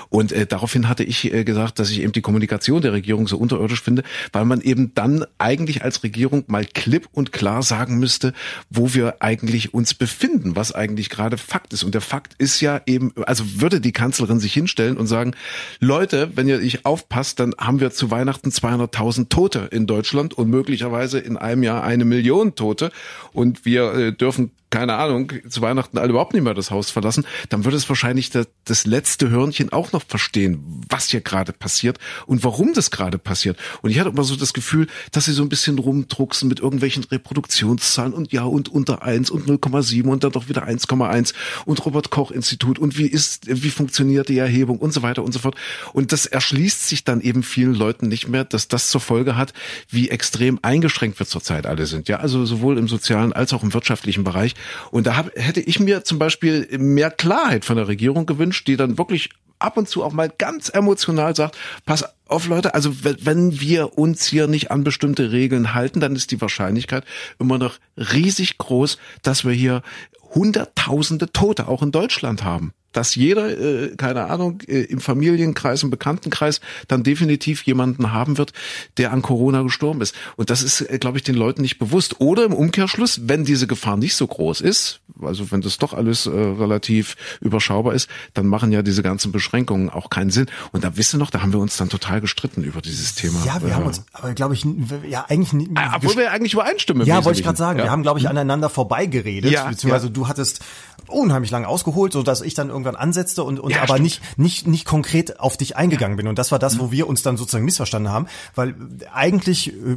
[0.08, 3.36] Und äh, daraufhin hatte ich äh, gesagt, dass ich eben die Kommunikation der Regierung so
[3.36, 8.32] unterirdisch finde, weil man eben dann eigentlich als Regierung mal klipp und klar sagen müsste,
[8.70, 11.84] wo wir eigentlich uns befinden, was eigentlich eigentlich gerade Fakt ist.
[11.84, 15.34] Und der Fakt ist ja eben, also würde die Kanzlerin sich hinstellen und sagen,
[15.78, 20.48] Leute, wenn ihr nicht aufpasst, dann haben wir zu Weihnachten 200.000 Tote in Deutschland und
[20.48, 22.90] möglicherweise in einem Jahr eine Million Tote.
[23.32, 27.24] Und wir äh, dürfen keine Ahnung, zu Weihnachten alle überhaupt nicht mehr das Haus verlassen,
[27.50, 31.98] dann würde es wahrscheinlich das, das letzte Hörnchen auch noch verstehen, was hier gerade passiert
[32.26, 33.58] und warum das gerade passiert.
[33.82, 37.04] Und ich hatte immer so das Gefühl, dass sie so ein bisschen rumdrucksen mit irgendwelchen
[37.04, 41.32] Reproduktionszahlen und ja und unter eins und 0,7 und dann doch wieder 1,1
[41.64, 45.32] und Robert Koch Institut und wie ist, wie funktioniert die Erhebung und so weiter und
[45.32, 45.54] so fort.
[45.92, 49.52] Und das erschließt sich dann eben vielen Leuten nicht mehr, dass das zur Folge hat,
[49.88, 52.08] wie extrem eingeschränkt wir zurzeit alle sind.
[52.08, 54.55] Ja, also sowohl im sozialen als auch im wirtschaftlichen Bereich.
[54.90, 58.76] Und da hab, hätte ich mir zum Beispiel mehr Klarheit von der Regierung gewünscht, die
[58.76, 63.60] dann wirklich ab und zu auch mal ganz emotional sagt, pass auf Leute, also wenn
[63.60, 67.04] wir uns hier nicht an bestimmte Regeln halten, dann ist die Wahrscheinlichkeit
[67.38, 69.82] immer noch riesig groß, dass wir hier
[70.34, 75.90] Hunderttausende Tote auch in Deutschland haben dass jeder, äh, keine Ahnung, äh, im Familienkreis, im
[75.90, 78.54] Bekanntenkreis dann definitiv jemanden haben wird,
[78.96, 80.14] der an Corona gestorben ist.
[80.36, 82.20] Und das ist, äh, glaube ich, den Leuten nicht bewusst.
[82.20, 86.26] Oder im Umkehrschluss, wenn diese Gefahr nicht so groß ist, also wenn das doch alles
[86.26, 90.46] äh, relativ überschaubar ist, dann machen ja diese ganzen Beschränkungen auch keinen Sinn.
[90.72, 93.44] Und da wisst ihr noch, da haben wir uns dann total gestritten über dieses Thema.
[93.44, 94.64] Ja, wir äh, haben uns, aber glaube ich,
[95.08, 95.68] ja eigentlich.
[95.74, 97.06] Ah, obwohl wir eigentlich übereinstimmen.
[97.06, 97.78] Ja, wollte ich gerade sagen.
[97.78, 97.86] Ja.
[97.86, 100.12] Wir haben, glaube ich, aneinander vorbeigeredet, ja, beziehungsweise ja.
[100.12, 100.60] du hattest
[101.08, 104.20] unheimlich lange ausgeholt, so dass ich dann irgendwann irgendwann ansetzte und, und ja, aber nicht,
[104.38, 106.28] nicht, nicht konkret auf dich eingegangen bin.
[106.28, 108.74] Und das war das, wo wir uns dann sozusagen missverstanden haben, weil
[109.12, 109.96] eigentlich äh,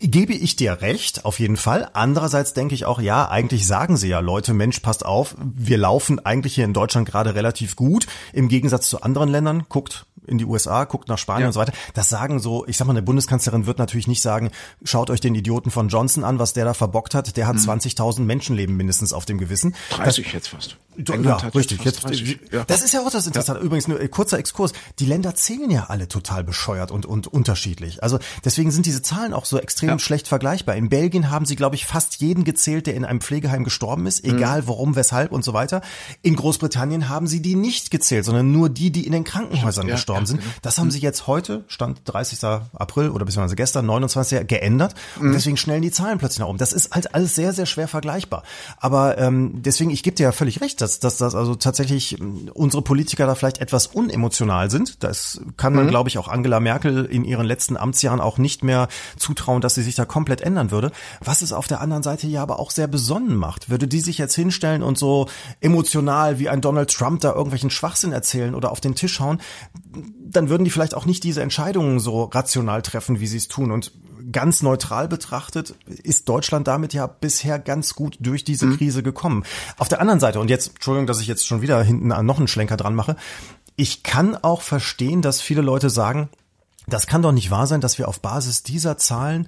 [0.00, 1.90] gebe ich dir recht, auf jeden Fall.
[1.94, 6.24] Andererseits denke ich auch, ja, eigentlich sagen sie ja Leute, Mensch, passt auf, wir laufen
[6.24, 9.64] eigentlich hier in Deutschland gerade relativ gut, im Gegensatz zu anderen Ländern.
[9.68, 11.46] Guckt in die USA, guckt nach Spanien ja.
[11.48, 11.72] und so weiter.
[11.94, 14.50] Das sagen so, ich sag mal, eine Bundeskanzlerin wird natürlich nicht sagen,
[14.84, 17.36] schaut euch den Idioten von Johnson an, was der da verbockt hat.
[17.36, 17.70] Der hat mhm.
[17.70, 19.74] 20.000 Menschenleben mindestens auf dem Gewissen.
[19.90, 20.76] 30 das, jetzt fast.
[20.96, 21.84] Ja, richtig.
[21.84, 22.64] Jetzt, 30, ja.
[22.64, 23.60] Das ist ja auch das Interessante.
[23.60, 23.66] Ja.
[23.66, 24.72] Übrigens, nur äh, kurzer Exkurs.
[24.98, 28.02] Die Länder zählen ja alle total bescheuert und, und unterschiedlich.
[28.02, 29.98] Also deswegen sind diese Zahlen auch so extrem ja.
[29.98, 30.76] schlecht vergleichbar.
[30.76, 34.24] In Belgien haben sie, glaube ich, fast jeden gezählt, der in einem Pflegeheim gestorben ist,
[34.26, 34.36] mhm.
[34.36, 35.82] egal warum, weshalb und so weiter.
[36.22, 40.26] In Großbritannien haben sie die nicht gezählt, sondern nur die, die in den Krankenhäusern gestorben
[40.26, 40.40] sind.
[40.40, 40.52] Genau.
[40.62, 42.44] Das haben sie jetzt heute, Stand 30.
[42.74, 44.46] April oder beziehungsweise gestern, 29.
[44.46, 44.94] geändert.
[45.18, 45.32] Und mhm.
[45.32, 46.58] deswegen schnellen die Zahlen plötzlich nach oben.
[46.58, 48.42] Das ist halt alles sehr, sehr schwer vergleichbar.
[48.78, 52.50] Aber ähm, deswegen, ich gebe dir ja völlig recht, dass, dass das also tatsächlich ähm,
[52.54, 55.02] unsere Politiker da vielleicht etwas unemotional sind.
[55.02, 55.90] Das kann man, mhm.
[55.90, 59.82] glaube ich, auch Angela Merkel in ihren letzten Amtsjahren auch nicht mehr zutrauen, dass sie
[59.82, 60.92] sich da komplett ändern würde.
[61.20, 63.70] Was es auf der anderen Seite ja aber auch sehr besonnen macht.
[63.70, 65.28] Würde die sich jetzt hinstellen und so
[65.60, 69.40] emotional wie ein Donald Trump da irgendwelchen Schwachsinn erzählen oder auf den Tisch hauen,
[70.20, 73.70] dann würden die vielleicht auch nicht diese Entscheidungen so rational treffen, wie sie es tun.
[73.70, 73.92] Und
[74.32, 78.76] ganz neutral betrachtet ist Deutschland damit ja bisher ganz gut durch diese mhm.
[78.76, 79.44] Krise gekommen.
[79.78, 82.48] Auf der anderen Seite, und jetzt, Entschuldigung, dass ich jetzt schon wieder hinten noch einen
[82.48, 83.16] Schlenker dran mache,
[83.76, 86.28] ich kann auch verstehen, dass viele Leute sagen,
[86.86, 89.46] das kann doch nicht wahr sein, dass wir auf Basis dieser Zahlen,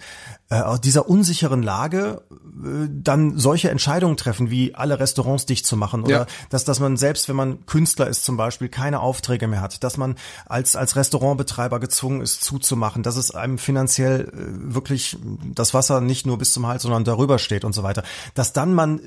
[0.50, 6.02] äh, dieser unsicheren Lage, äh, dann solche Entscheidungen treffen, wie alle Restaurants dicht zu machen
[6.02, 6.26] oder ja.
[6.50, 9.96] dass, dass man selbst, wenn man Künstler ist zum Beispiel, keine Aufträge mehr hat, dass
[9.96, 10.14] man
[10.46, 15.18] als, als Restaurantbetreiber gezwungen ist zuzumachen, dass es einem finanziell äh, wirklich
[15.54, 18.74] das Wasser nicht nur bis zum Hals, sondern darüber steht und so weiter, dass dann
[18.74, 19.00] man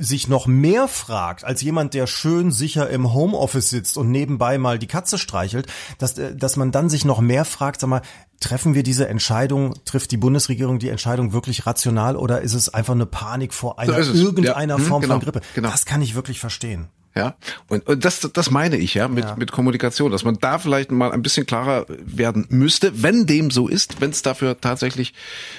[0.00, 4.78] sich noch mehr fragt, als jemand, der schön sicher im Homeoffice sitzt und nebenbei mal
[4.78, 5.66] die Katze streichelt,
[5.98, 8.02] dass, äh, dass man dann sich noch mehr fragt, sag mal,
[8.40, 12.94] treffen wir diese Entscheidung, trifft die Bundesregierung die Entscheidung wirklich rational oder ist es einfach
[12.94, 14.84] eine Panik vor einer so irgendeiner ja.
[14.84, 15.40] Form hm, genau, von Grippe?
[15.54, 15.70] Genau.
[15.70, 16.88] Das kann ich wirklich verstehen.
[17.16, 17.34] Ja,
[17.66, 19.34] und, und das, das meine ich ja mit, ja.
[19.36, 23.66] mit Kommunikation, dass man da vielleicht mal ein bisschen klarer werden müsste, wenn dem so
[23.66, 25.12] ist, wenn es dafür tatsächlich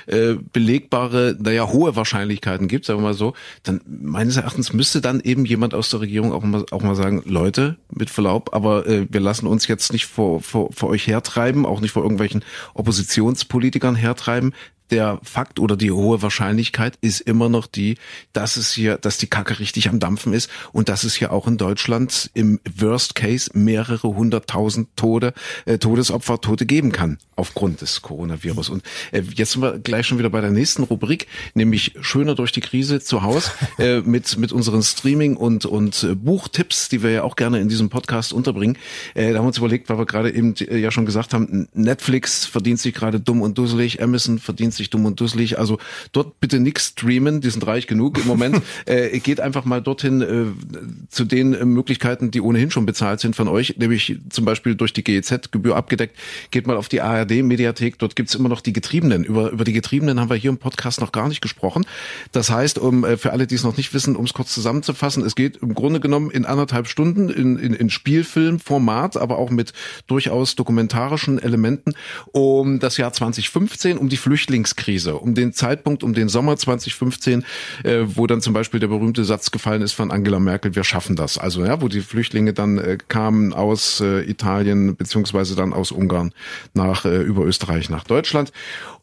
[0.06, 3.34] äh, belegbare, naja, hohe Wahrscheinlichkeiten gibt, sagen wir mal so,
[3.64, 7.22] dann meines Erachtens müsste dann eben jemand aus der Regierung auch mal, auch mal sagen,
[7.26, 11.66] Leute, mit Verlaub, aber äh, wir lassen uns jetzt nicht vor, vor, vor euch hertreiben,
[11.66, 14.54] auch nicht vor irgendwelchen Oppositionspolitikern hertreiben
[14.92, 17.98] der Fakt oder die hohe Wahrscheinlichkeit ist immer noch die,
[18.34, 21.48] dass es hier, dass die Kacke richtig am Dampfen ist und dass es hier auch
[21.48, 25.34] in Deutschland im Worst Case mehrere hunderttausend Tode,
[25.66, 28.70] äh, Todesopfer, Tote geben kann aufgrund des Coronavirus.
[28.70, 32.52] Und äh, jetzt sind wir gleich schon wieder bei der nächsten Rubrik, nämlich schöner durch
[32.52, 37.12] die Krise zu Hause äh, mit mit unseren Streaming und und äh, Buchtipps, die wir
[37.12, 38.78] ja auch gerne in diesem Podcast unterbringen.
[39.14, 41.68] Äh, da haben wir uns überlegt, weil wir gerade eben äh, ja schon gesagt haben,
[41.74, 45.58] Netflix verdient sich gerade dumm und dusselig, Amazon verdient sich sich dumm und dusselig.
[45.58, 45.78] Also
[46.12, 48.62] dort bitte nix streamen, die sind reich genug im Moment.
[48.86, 53.36] äh, geht einfach mal dorthin äh, zu den äh, Möglichkeiten, die ohnehin schon bezahlt sind
[53.36, 56.18] von euch, nämlich zum Beispiel durch die GEZ-Gebühr abgedeckt.
[56.50, 59.24] Geht mal auf die ARD-Mediathek, dort gibt's immer noch die Getriebenen.
[59.24, 61.86] Über, über die Getriebenen haben wir hier im Podcast noch gar nicht gesprochen.
[62.32, 65.24] Das heißt, um äh, für alle, die es noch nicht wissen, um es kurz zusammenzufassen,
[65.24, 69.74] es geht im Grunde genommen in anderthalb Stunden in, in, in Spielfilmformat, aber auch mit
[70.08, 71.94] durchaus dokumentarischen Elementen
[72.32, 77.44] um das Jahr 2015, um die Flüchtlings Flüchtlingskrise, um den Zeitpunkt, um den Sommer 2015,
[77.84, 81.16] äh, wo dann zum Beispiel der berühmte Satz gefallen ist von Angela Merkel, wir schaffen
[81.16, 81.38] das.
[81.38, 86.34] Also ja, wo die Flüchtlinge dann äh, kamen aus äh, Italien beziehungsweise dann aus Ungarn
[86.74, 88.52] nach äh, über Österreich nach Deutschland.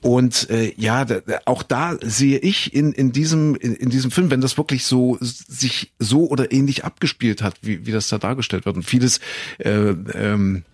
[0.00, 4.30] Und äh, ja, da, auch da sehe ich in, in diesem in, in diesem Film,
[4.30, 8.64] wenn das wirklich so sich so oder ähnlich abgespielt hat, wie, wie das da dargestellt
[8.64, 9.20] wird und vieles
[9.58, 10.64] äh, ähm,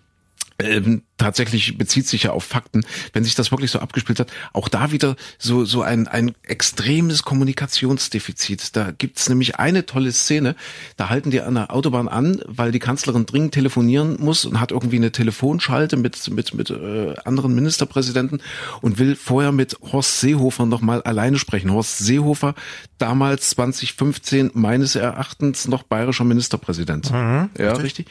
[0.59, 4.67] ähm, tatsächlich bezieht sich ja auf Fakten, wenn sich das wirklich so abgespielt hat, auch
[4.67, 8.75] da wieder so so ein ein extremes Kommunikationsdefizit.
[8.75, 10.55] Da gibt's nämlich eine tolle Szene,
[10.97, 14.71] da halten die an der Autobahn an, weil die Kanzlerin dringend telefonieren muss und hat
[14.71, 18.41] irgendwie eine Telefonschalte mit mit mit äh, anderen Ministerpräsidenten
[18.81, 21.71] und will vorher mit Horst Seehofer noch mal alleine sprechen.
[21.71, 22.55] Horst Seehofer
[22.97, 27.11] damals 2015 meines Erachtens noch bayerischer Ministerpräsident.
[27.11, 27.83] Mhm, ja, richtig.
[27.83, 28.07] richtig.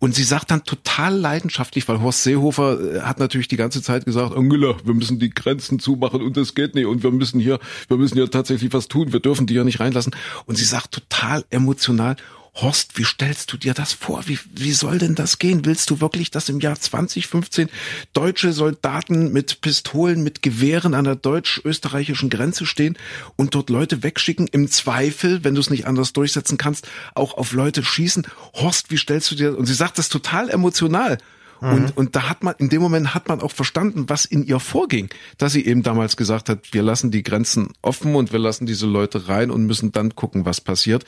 [0.00, 4.04] Und sie sagt dann total leidenschaftlich, weil Horst Seehofer äh, hat natürlich die ganze Zeit
[4.04, 7.58] gesagt, Angela, wir müssen die Grenzen zumachen und das geht nicht und wir müssen hier,
[7.88, 10.14] wir müssen hier tatsächlich was tun, wir dürfen die ja nicht reinlassen.
[10.46, 12.16] Und sie sagt total emotional,
[12.54, 14.24] Horst, wie stellst du dir das vor?
[14.26, 15.64] Wie, wie soll denn das gehen?
[15.64, 17.68] Willst du wirklich, dass im Jahr 2015
[18.12, 22.98] deutsche Soldaten mit Pistolen, mit Gewehren an der deutsch-österreichischen Grenze stehen
[23.36, 24.48] und dort Leute wegschicken?
[24.48, 28.26] Im Zweifel, wenn du es nicht anders durchsetzen kannst, auch auf Leute schießen?
[28.54, 31.18] Horst, wie stellst du dir, und sie sagt das total emotional.
[31.60, 31.72] Mhm.
[31.72, 34.60] Und, und da hat man, in dem Moment hat man auch verstanden, was in ihr
[34.60, 38.66] vorging, dass sie eben damals gesagt hat, wir lassen die Grenzen offen und wir lassen
[38.66, 41.04] diese Leute rein und müssen dann gucken, was passiert.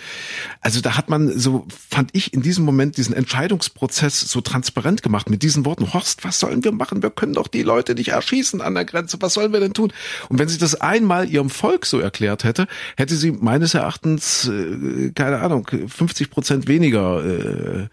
[0.61, 5.31] Also da hat man so, fand ich in diesem Moment diesen Entscheidungsprozess so transparent gemacht
[5.31, 7.03] mit diesen Worten, Horst, was sollen wir machen?
[7.03, 9.17] Wir können doch die Leute nicht erschießen an der Grenze.
[9.21, 9.93] Was sollen wir denn tun?
[10.29, 15.11] Und wenn sie das einmal ihrem Volk so erklärt hätte, hätte sie meines Erachtens, äh,
[15.15, 17.89] keine Ahnung, 50 Prozent weniger äh,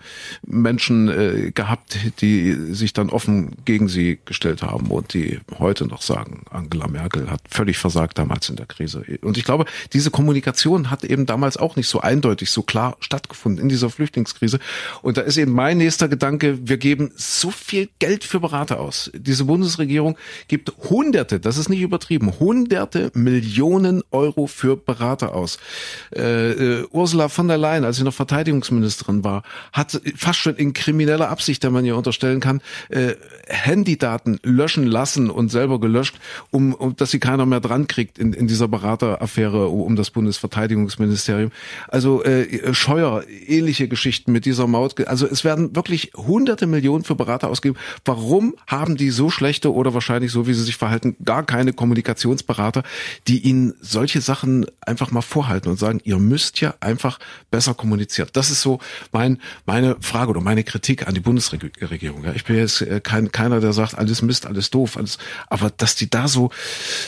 [0.46, 1.98] Menschen äh, gehabt,
[2.54, 7.42] sich dann offen gegen sie gestellt haben und die heute noch sagen, Angela Merkel hat
[7.50, 9.04] völlig versagt damals in der Krise.
[9.22, 13.62] Und ich glaube, diese Kommunikation hat eben damals auch nicht so eindeutig, so klar stattgefunden
[13.62, 14.60] in dieser Flüchtlingskrise.
[15.02, 19.12] Und da ist eben mein nächster Gedanke, wir geben so viel Geld für Berater aus.
[19.14, 25.60] Diese Bundesregierung gibt Hunderte, das ist nicht übertrieben, Hunderte Millionen Euro für Berater aus.
[26.16, 30.74] Äh, äh, Ursula von der Leyen, als sie noch Verteidigungsministerin war, hat fast schon in
[30.74, 33.16] krimineller Absicht, der man ihr unterstellt, vorstellen kann, äh,
[33.48, 36.20] Handydaten löschen lassen und selber gelöscht,
[36.52, 41.52] um, um dass sie keiner mehr dran kriegt in, in dieser Berateraffäre um das Bundesverteidigungsministerium.
[41.88, 45.08] Also äh, Scheuer, ähnliche Geschichten mit dieser Maut.
[45.08, 47.80] Also es werden wirklich hunderte Millionen für Berater ausgegeben.
[48.06, 52.84] Warum haben die so schlechte oder wahrscheinlich so, wie sie sich verhalten, gar keine Kommunikationsberater,
[53.28, 58.30] die ihnen solche Sachen einfach mal vorhalten und sagen, ihr müsst ja einfach besser kommunizieren.
[58.34, 58.80] Das ist so
[59.12, 62.24] mein, meine Frage oder meine Kritik an die Bundesregierung.
[62.30, 65.72] Ja, ich bin jetzt äh, kein, keiner, der sagt, alles Mist, alles doof, alles, aber
[65.76, 66.52] dass die da so,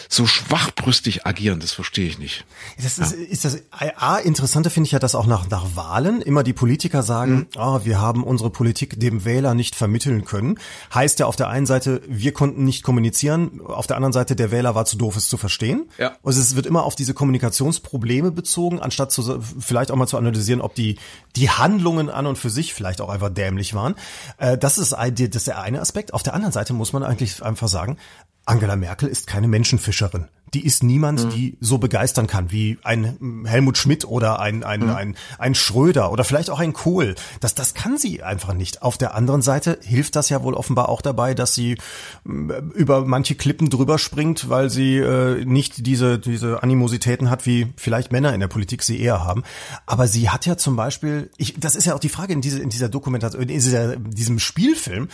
[0.10, 2.45] so schwachbrüstig agieren, das verstehe ich nicht.
[2.81, 3.17] Das ist, ja.
[3.17, 7.03] ist das, A, interessanter finde ich ja, dass auch nach, nach Wahlen immer die Politiker
[7.03, 7.47] sagen, mhm.
[7.57, 10.57] oh, wir haben unsere Politik dem Wähler nicht vermitteln können.
[10.93, 14.51] Heißt ja auf der einen Seite, wir konnten nicht kommunizieren, auf der anderen Seite, der
[14.51, 15.89] Wähler war zu doof, es zu verstehen.
[15.97, 16.13] Ja.
[16.23, 20.62] Also es wird immer auf diese Kommunikationsprobleme bezogen, anstatt zu, vielleicht auch mal zu analysieren,
[20.62, 20.97] ob die,
[21.36, 23.95] die Handlungen an und für sich vielleicht auch einfach dämlich waren.
[24.38, 26.13] Äh, das ist das ist der eine Aspekt.
[26.13, 27.97] Auf der anderen Seite muss man eigentlich einfach sagen,
[28.51, 30.25] Angela Merkel ist keine Menschenfischerin.
[30.53, 31.29] Die ist niemand, mhm.
[31.29, 34.89] die so begeistern kann wie ein Helmut Schmidt oder ein, ein, mhm.
[34.89, 37.15] ein, ein Schröder oder vielleicht auch ein Kohl.
[37.39, 38.81] Das, das kann sie einfach nicht.
[38.81, 41.77] Auf der anderen Seite hilft das ja wohl offenbar auch dabei, dass sie
[42.27, 47.71] äh, über manche Klippen drüber springt, weil sie äh, nicht diese, diese Animositäten hat, wie
[47.77, 49.43] vielleicht Männer in der Politik sie eher haben.
[49.85, 52.59] Aber sie hat ja zum Beispiel, ich, das ist ja auch die Frage in, diese,
[52.59, 55.07] in dieser Dokumentation, in dieser, diesem Spielfilm,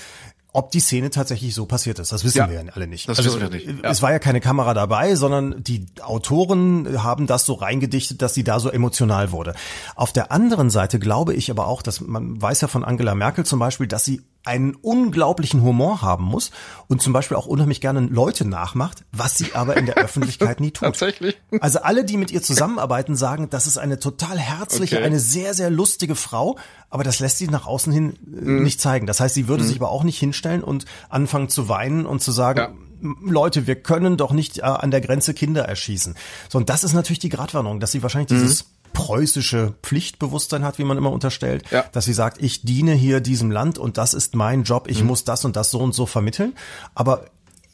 [0.57, 2.11] ob die Szene tatsächlich so passiert ist.
[2.11, 3.07] Das wissen ja, wir ja alle nicht.
[3.07, 3.67] Das also, wissen wir nicht.
[3.67, 3.91] Ja.
[3.91, 8.43] Es war ja keine Kamera dabei, sondern die Autoren haben das so reingedichtet, dass sie
[8.43, 9.53] da so emotional wurde.
[9.95, 13.45] Auf der anderen Seite glaube ich aber auch, dass man weiß ja von Angela Merkel
[13.45, 16.51] zum Beispiel, dass sie einen unglaublichen Humor haben muss
[16.87, 20.71] und zum Beispiel auch unheimlich gerne Leute nachmacht, was sie aber in der Öffentlichkeit nie
[20.71, 20.87] tut.
[20.87, 21.37] Tatsächlich.
[21.59, 25.05] Also alle, die mit ihr zusammenarbeiten, sagen, das ist eine total herzliche, okay.
[25.05, 26.57] eine sehr, sehr lustige Frau,
[26.89, 28.63] aber das lässt sie nach außen hin äh, mhm.
[28.63, 29.05] nicht zeigen.
[29.05, 29.67] Das heißt, sie würde mhm.
[29.67, 32.71] sich aber auch nicht hinstellen und anfangen zu weinen und zu sagen, ja.
[33.21, 36.15] Leute, wir können doch nicht äh, an der Grenze Kinder erschießen.
[36.49, 38.41] So, und das ist natürlich die Gratwanderung, dass sie wahrscheinlich mhm.
[38.41, 38.65] dieses
[38.97, 41.85] preußische Pflichtbewusstsein hat, wie man immer unterstellt, ja.
[41.91, 45.07] dass sie sagt, ich diene hier diesem Land und das ist mein Job, ich mhm.
[45.07, 46.53] muss das und das so und so vermitteln.
[46.95, 47.25] Aber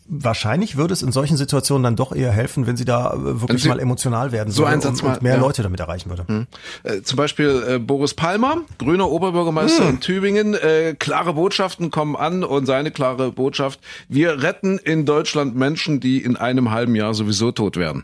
[0.06, 3.64] wahrscheinlich würde es in solchen Situationen dann doch eher helfen, wenn sie da äh, wirklich
[3.64, 5.40] sie mal emotional werden so ein Satz und, und mehr ja.
[5.40, 6.26] Leute damit erreichen würde.
[6.28, 6.48] Mhm.
[6.84, 9.90] Äh, zum Beispiel äh, Boris Palmer, grüner Oberbürgermeister mhm.
[9.92, 15.56] in Tübingen, äh, klare Botschaften kommen an und seine klare Botschaft, wir retten in Deutschland
[15.56, 18.04] Menschen, die in einem halben Jahr sowieso tot werden.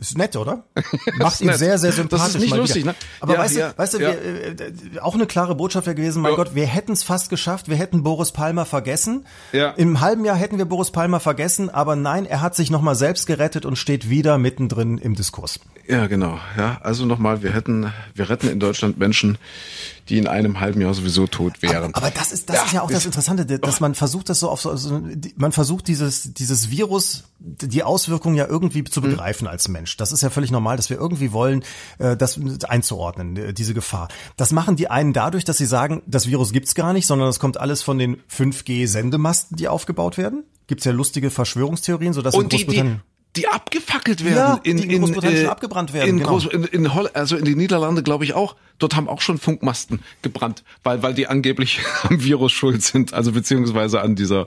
[0.00, 0.64] Ist nett, oder?
[1.18, 1.58] Macht ihn nett.
[1.58, 2.32] sehr, sehr sympathisch.
[2.32, 2.94] Das ist nicht lustig, ne?
[3.20, 4.12] Aber ja, weißt ja, du, weißt du, ja.
[4.12, 7.68] wir, äh, auch eine klare Botschaft wäre gewesen, mein Gott, wir hätten es fast geschafft,
[7.68, 9.26] wir hätten Boris Palmer vergessen.
[9.52, 9.72] Ja.
[9.72, 13.26] Im halben Jahr hätten wir Boris Palmer vergessen, aber nein, er hat sich nochmal selbst
[13.26, 15.60] gerettet und steht wieder mittendrin im Diskurs.
[15.86, 16.38] Ja, genau.
[16.56, 19.36] Ja, also nochmal, wir hätten, wir retten in Deutschland Menschen,
[20.08, 21.94] die in einem halben Jahr sowieso tot wären.
[21.94, 24.40] Aber, aber das ist, das ja, ist ja auch das Interessante, dass man versucht, das
[24.40, 25.00] so auf so, also
[25.36, 29.10] man versucht dieses, dieses Virus, die Auswirkungen ja irgendwie zu mhm.
[29.10, 29.50] begreifen mhm.
[29.50, 29.96] als Mensch.
[29.96, 31.64] Das ist ja völlig normal, dass wir irgendwie wollen,
[31.98, 34.08] äh, das einzuordnen, äh, diese Gefahr.
[34.36, 37.38] Das machen die einen dadurch, dass sie sagen, das Virus gibt's gar nicht, sondern das
[37.38, 40.44] kommt alles von den 5G-Sendemasten, die aufgebaut werden.
[40.66, 43.02] Gibt's ja lustige Verschwörungstheorien, sodass Und in Großbritannien
[43.36, 44.36] die, abgefackelt werden.
[44.36, 46.08] Ja, in, die in Großbritannien in, abgebrannt werden.
[46.08, 46.30] In, genau.
[46.30, 48.56] Groß, in, in Holl also in die Niederlande glaube ich auch.
[48.82, 53.32] Dort haben auch schon Funkmasten gebrannt, weil weil die angeblich am Virus schuld sind, also
[53.32, 54.46] beziehungsweise an dieser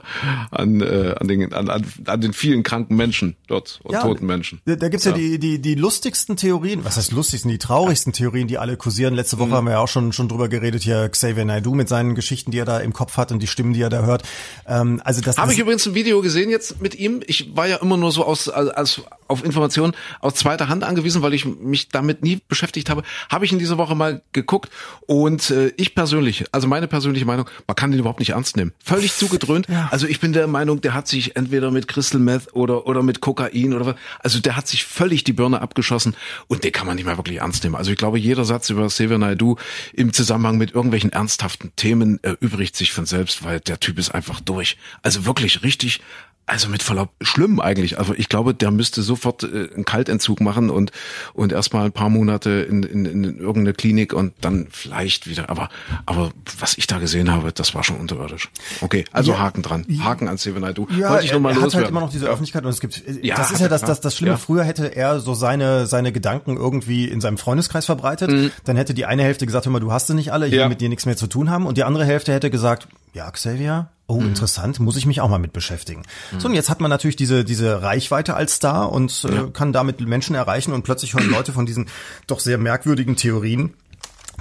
[0.50, 4.26] an äh, an den an, an, an den vielen kranken Menschen dort und ja, toten
[4.26, 4.60] Menschen.
[4.66, 5.12] Da, da gibt's ja.
[5.12, 9.14] ja die die die lustigsten Theorien, was heißt lustigsten, die traurigsten Theorien, die alle kursieren.
[9.14, 9.54] Letzte Woche mhm.
[9.54, 12.58] haben wir ja auch schon schon drüber geredet hier Xavier Naidoo mit seinen Geschichten, die
[12.58, 14.22] er da im Kopf hat und die Stimmen, die er da hört.
[14.66, 17.22] Ähm, also das habe ich übrigens ein Video gesehen jetzt mit ihm.
[17.26, 21.22] Ich war ja immer nur so aus als, als auf Informationen aus zweiter Hand angewiesen,
[21.22, 23.02] weil ich mich damit nie beschäftigt habe.
[23.28, 24.70] Habe ich in dieser Woche mal geguckt
[25.06, 28.72] und äh, ich persönlich, also meine persönliche Meinung, man kann den überhaupt nicht ernst nehmen.
[28.82, 29.68] Völlig zugedröhnt.
[29.68, 29.88] Ja.
[29.90, 33.20] Also ich bin der Meinung, der hat sich entweder mit Crystal Meth oder oder mit
[33.20, 36.16] Kokain oder was, also der hat sich völlig die Birne abgeschossen
[36.48, 37.76] und den kann man nicht mehr wirklich ernst nehmen.
[37.76, 39.56] Also ich glaube, jeder Satz über Xavier Naidoo
[39.92, 44.40] im Zusammenhang mit irgendwelchen ernsthaften Themen erübrigt sich von selbst, weil der Typ ist einfach
[44.40, 44.76] durch.
[45.02, 46.00] Also wirklich richtig
[46.46, 47.98] also mit Verlaub schlimm eigentlich.
[47.98, 50.92] Also ich glaube, der müsste sofort äh, einen Kaltentzug machen und
[51.32, 55.50] und erstmal ein paar Monate in, in, in irgendeine Klinik und dann vielleicht wieder.
[55.50, 55.68] Aber
[56.06, 58.48] aber was ich da gesehen habe, das war schon unterirdisch.
[58.80, 60.86] Okay, also ja, Haken dran, Haken an Steven Naidu.
[60.96, 63.02] Ja, Wollte ich noch mal er hat halt immer noch diese Öffentlichkeit und es gibt.
[63.22, 64.32] Ja, das ist ja das, das das Schlimme.
[64.32, 64.38] Ja.
[64.38, 68.30] Früher hätte er so seine seine Gedanken irgendwie in seinem Freundeskreis verbreitet.
[68.30, 68.50] Mhm.
[68.64, 70.68] Dann hätte die eine Hälfte gesagt, hör mal, du hast sie nicht alle, ich will
[70.68, 71.66] mit dir nichts mehr zu tun haben.
[71.66, 74.28] Und die andere Hälfte hätte gesagt, ja, Xavier, oh, mhm.
[74.28, 76.02] interessant, muss ich mich auch mal mit beschäftigen.
[76.32, 76.40] Mhm.
[76.40, 79.46] So, und jetzt hat man natürlich diese, diese Reichweite als Star und äh, ja.
[79.48, 81.86] kann damit Menschen erreichen und plötzlich hören Leute von diesen
[82.26, 83.74] doch sehr merkwürdigen Theorien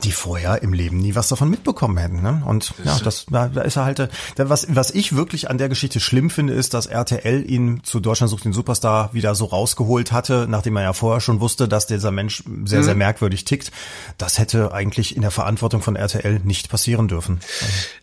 [0.03, 2.21] die vorher im Leben nie was davon mitbekommen hätten.
[2.21, 2.43] Ne?
[2.45, 4.09] Und ja, das da, da ist er halt.
[4.35, 7.99] Da, was was ich wirklich an der Geschichte schlimm finde, ist, dass RTL ihn zu
[7.99, 11.87] Deutschland sucht den Superstar wieder so rausgeholt hatte, nachdem er ja vorher schon wusste, dass
[11.87, 12.83] dieser Mensch sehr mhm.
[12.83, 13.71] sehr merkwürdig tickt.
[14.17, 17.39] Das hätte eigentlich in der Verantwortung von RTL nicht passieren dürfen.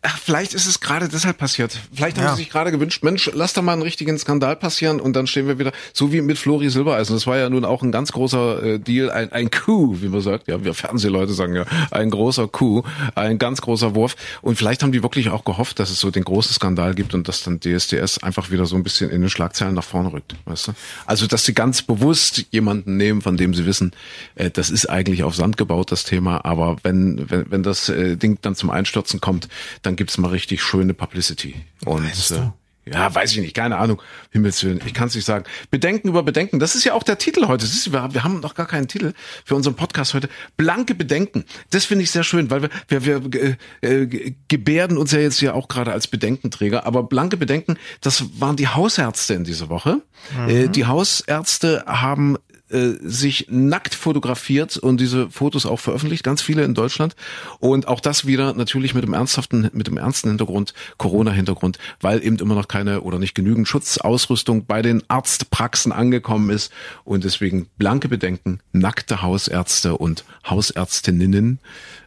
[0.03, 1.78] Ach, vielleicht ist es gerade deshalb passiert.
[1.92, 2.30] Vielleicht haben ja.
[2.34, 5.46] sie sich gerade gewünscht, Mensch, lass da mal einen richtigen Skandal passieren und dann stehen
[5.46, 7.14] wir wieder so wie mit Flori Silbereisen.
[7.14, 10.20] Das war ja nun auch ein ganz großer äh, Deal, ein ein Coup, wie man
[10.20, 10.48] sagt.
[10.48, 14.16] Ja, wir Fernsehleute sagen ja ein großer Coup, ein ganz großer Wurf.
[14.43, 17.28] Und vielleicht haben die wirklich auch gehofft, dass es so den großen Skandal gibt und
[17.28, 20.34] dass dann DSDS einfach wieder so ein bisschen in den Schlagzeilen nach vorne rückt.
[20.45, 20.72] Weißt du?
[21.07, 23.93] Also, dass sie ganz bewusst jemanden nehmen, von dem sie wissen,
[24.34, 26.45] äh, das ist eigentlich auf Sand gebaut, das Thema.
[26.45, 29.49] Aber wenn, wenn, wenn das äh, Ding dann zum Einstürzen kommt,
[29.82, 31.55] dann gibt's mal richtig schöne Publicity.
[31.84, 32.53] Und weißt du?
[32.85, 34.01] Äh, ja, weiß ich nicht, keine Ahnung.
[34.31, 35.45] Himmels Willen, ich kann es nicht sagen.
[35.70, 37.64] Bedenken über Bedenken, das ist ja auch der Titel heute.
[37.64, 39.12] Ist, wir, wir, haben noch gar keinen Titel
[39.45, 40.28] für unseren Podcast heute.
[40.57, 41.45] Blanke Bedenken.
[41.70, 45.55] Das finde ich sehr schön, weil wir, wir, wir äh, gebärden uns ja jetzt ja
[45.55, 46.87] auch gerade als Bedenkenträger.
[46.87, 50.03] Aber blanke Bedenken, das waren die Hausärzte in dieser Woche.
[50.37, 50.49] Mhm.
[50.49, 52.37] Äh, die Hausärzte haben
[52.71, 57.16] äh, sich nackt fotografiert und diese Fotos auch veröffentlicht, ganz viele in Deutschland.
[57.59, 62.39] Und auch das wieder natürlich mit dem ernsthaften, mit dem ernsten Hintergrund, Corona-Hintergrund, weil eben
[62.39, 66.73] immer noch keine oder nicht genügend Schutzausrüstung bei den Arztpraxen angekommen ist
[67.05, 71.59] und deswegen blanke Bedenken, nackte Hausärzte und Hausärztinnen,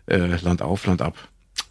[0.08, 1.18] äh, Land auf, Land ab.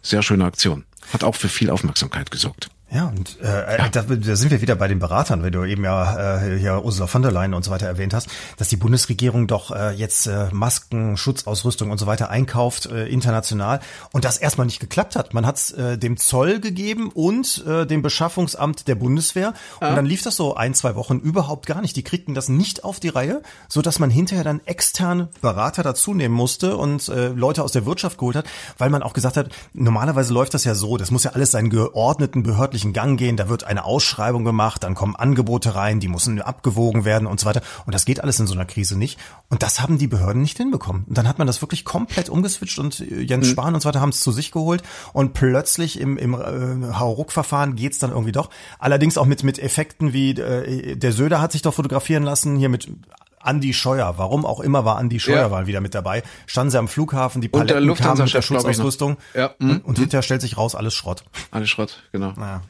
[0.01, 0.83] Sehr schöne Aktion.
[1.11, 2.69] Hat auch für viel Aufmerksamkeit gesorgt.
[2.93, 3.89] Ja, und äh, ja.
[3.89, 7.07] Da, da sind wir wieder bei den Beratern, wenn du eben ja äh, hier Ursula
[7.07, 10.49] von der Leyen und so weiter erwähnt hast, dass die Bundesregierung doch äh, jetzt äh,
[10.51, 13.79] Masken, Schutzausrüstung und so weiter einkauft äh, international
[14.11, 15.33] und das erstmal nicht geklappt hat.
[15.33, 19.89] Man hat es äh, dem Zoll gegeben und äh, dem Beschaffungsamt der Bundeswehr ja.
[19.89, 21.95] und dann lief das so ein, zwei Wochen überhaupt gar nicht.
[21.95, 26.13] Die kriegten das nicht auf die Reihe, so dass man hinterher dann extern Berater dazu
[26.13, 28.45] nehmen musste und äh, Leute aus der Wirtschaft geholt hat,
[28.77, 31.71] weil man auch gesagt hat, normalerweise läuft das ja so, das muss ja alles seinen
[31.71, 36.07] geordneten behördlichen öffentlichen Gang gehen, da wird eine Ausschreibung gemacht, dann kommen Angebote rein, die
[36.07, 37.61] müssen abgewogen werden und so weiter.
[37.85, 39.19] Und das geht alles in so einer Krise nicht.
[39.49, 41.05] Und das haben die Behörden nicht hinbekommen.
[41.05, 43.51] Und dann hat man das wirklich komplett umgeswitcht und äh, Jens mhm.
[43.51, 47.75] Spahn und so weiter haben es zu sich geholt und plötzlich im, im äh, Hauruck-Verfahren
[47.75, 48.49] geht's dann irgendwie doch.
[48.79, 52.69] Allerdings auch mit, mit Effekten wie äh, der Söder hat sich doch fotografieren lassen, hier
[52.69, 52.89] mit
[53.43, 55.49] Andi Scheuer, warum auch immer war Andi Scheuer ja.
[55.49, 56.23] mal wieder mit dabei.
[56.47, 59.47] Standen sie am Flughafen, die Paletten kamen mit der Schutzausrüstung ja.
[59.59, 59.81] und, mhm.
[59.83, 61.23] und hinterher stellt sich raus, alles Schrott.
[61.51, 62.33] Alles Schrott, genau.
[62.35, 62.61] Naja.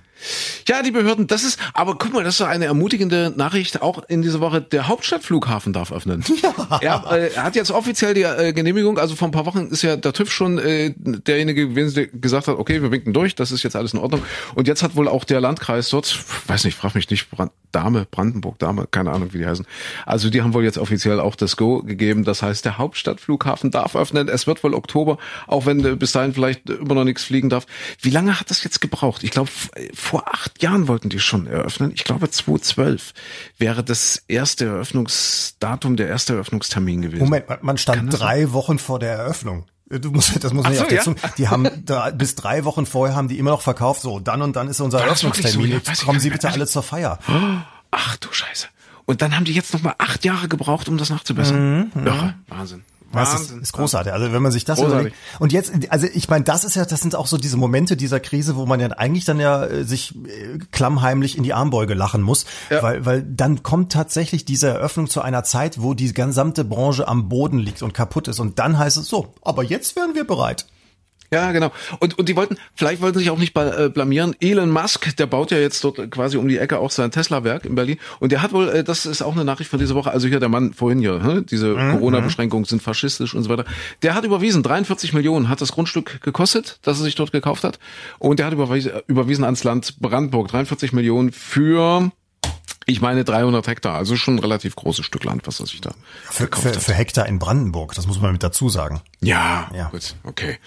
[0.68, 4.04] Ja, die Behörden, das ist, aber guck mal, das ist so eine ermutigende Nachricht auch
[4.08, 4.62] in dieser Woche.
[4.62, 6.24] Der Hauptstadtflughafen darf öffnen.
[6.82, 7.04] Ja.
[7.10, 9.96] Er, äh, hat jetzt offiziell die äh, Genehmigung, also vor ein paar Wochen ist ja
[9.96, 13.64] der TÜV schon äh, derjenige gewesen, der gesagt hat, okay, wir winken durch, das ist
[13.64, 14.22] jetzt alles in Ordnung.
[14.56, 18.06] Und jetzt hat wohl auch der Landkreis dort, weiß nicht, frag mich nicht, Brand, Dame,
[18.10, 19.66] Brandenburg, Dame, keine Ahnung, wie die heißen.
[20.06, 22.24] Also die haben wohl jetzt offiziell auch das Go gegeben.
[22.24, 24.28] Das heißt, der Hauptstadtflughafen darf öffnen.
[24.30, 27.66] Es wird wohl Oktober, auch wenn äh, bis dahin vielleicht immer noch nichts fliegen darf.
[28.02, 29.24] Wie lange hat das jetzt gebraucht?
[29.24, 29.50] Ich glaube,
[29.94, 31.92] vor acht Jahren wollten die schon eröffnen.
[31.94, 33.14] Ich glaube, 2012
[33.58, 37.24] wäre das erste Eröffnungsdatum, der erste Eröffnungstermin gewesen.
[37.24, 38.54] Moment, man stand drei sein?
[38.54, 39.66] Wochen vor der Eröffnung.
[39.90, 43.16] Du musst, das muss man so, ja auf Die haben da, bis drei Wochen vorher
[43.16, 44.02] haben die immer noch verkauft.
[44.02, 45.72] So, dann und dann ist unser Eröffnungstermin.
[45.72, 47.20] So, Jetzt kommen Sie bitte alle zur Feier.
[47.92, 48.68] Ach du Scheiße.
[49.06, 51.92] Und dann haben die jetzt noch mal acht Jahre gebraucht, um das nachzubessern.
[51.94, 52.84] Mhm, ja, Wahnsinn.
[53.14, 54.12] Das ist, ist großartig.
[54.12, 55.14] Also wenn man sich das großartig.
[55.14, 55.18] überlegt.
[55.40, 58.20] Und jetzt, also ich meine, das ist ja, das sind auch so diese Momente dieser
[58.20, 62.22] Krise, wo man ja eigentlich dann ja äh, sich äh, klammheimlich in die Armbeuge lachen
[62.22, 62.82] muss, ja.
[62.82, 67.30] weil, weil dann kommt tatsächlich diese Eröffnung zu einer Zeit, wo die gesamte Branche am
[67.30, 68.40] Boden liegt und kaputt ist.
[68.40, 70.66] Und dann heißt es so, aber jetzt wären wir bereit.
[71.34, 71.72] Ja, genau.
[72.00, 74.36] Und, und die wollten, vielleicht wollten sie sich auch nicht äh, blamieren.
[74.40, 77.74] Elon Musk, der baut ja jetzt dort quasi um die Ecke auch sein Tesla-Werk in
[77.74, 77.98] Berlin.
[78.20, 80.40] Und der hat wohl, äh, das ist auch eine Nachricht von dieser Woche, also hier
[80.40, 81.94] der Mann vorhin hier, diese mhm.
[81.94, 83.66] Corona-Beschränkungen sind faschistisch und so weiter.
[84.04, 87.80] Der hat überwiesen, 43 Millionen hat das Grundstück gekostet, das er sich dort gekauft hat.
[88.20, 92.12] Und der hat überwiesen, überwiesen ans Land Brandenburg, 43 Millionen für
[92.86, 95.94] ich meine 300 Hektar, also schon ein relativ großes Stück Land, was er sich da
[96.30, 99.02] für, für, für Hektar in Brandenburg, das muss man mit dazu sagen.
[99.22, 99.90] Ja, ja.
[99.90, 100.58] gut, okay.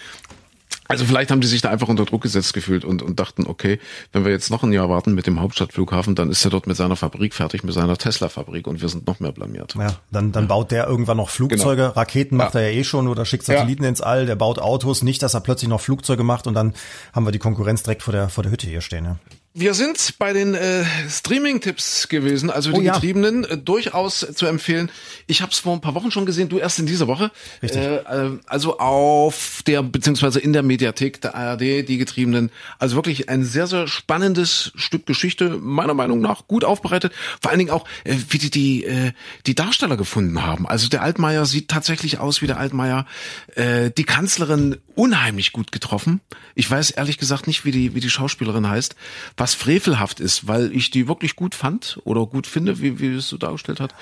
[0.89, 3.79] Also vielleicht haben die sich da einfach unter Druck gesetzt gefühlt und, und dachten, okay,
[4.13, 6.77] wenn wir jetzt noch ein Jahr warten mit dem Hauptstadtflughafen, dann ist er dort mit
[6.77, 9.75] seiner Fabrik fertig, mit seiner Tesla-Fabrik und wir sind noch mehr blamiert.
[9.75, 11.95] Ja, dann, dann baut der irgendwann noch Flugzeuge, genau.
[11.95, 12.61] Raketen macht ja.
[12.61, 13.89] er ja eh schon oder schickt Satelliten ja.
[13.89, 16.75] ins All, der baut Autos, nicht, dass er plötzlich noch Flugzeuge macht und dann
[17.13, 19.05] haben wir die Konkurrenz direkt vor der, vor der Hütte hier stehen.
[19.05, 19.17] Ja.
[19.59, 22.93] Wir sind bei den äh, Streaming-Tipps gewesen, also die oh, ja.
[22.93, 24.91] Getriebenen, äh, durchaus zu empfehlen.
[25.27, 27.31] Ich habe es vor ein paar Wochen schon gesehen, du erst in dieser Woche.
[27.63, 27.81] Richtig.
[27.81, 32.51] Äh, äh, also auf der, beziehungsweise in der Mediathek der ARD, die Getriebenen.
[32.79, 37.15] Also wirklich ein sehr, sehr spannendes Stück Geschichte, meiner Meinung nach, gut aufbereitet.
[37.41, 39.13] Vor allen Dingen auch, äh, wie die die, äh,
[39.47, 40.69] die Darsteller gefunden haben.
[40.69, 43.07] Also der Altmaier sieht tatsächlich aus wie der Altmaier.
[43.55, 46.21] Äh, die Kanzlerin unheimlich gut getroffen.
[46.55, 48.97] Ich weiß ehrlich gesagt nicht, wie die, wie die Schauspielerin heißt.
[49.37, 53.15] Was was frevelhaft ist, weil ich die wirklich gut fand oder gut finde, wie, wie
[53.15, 53.95] es so dargestellt hat.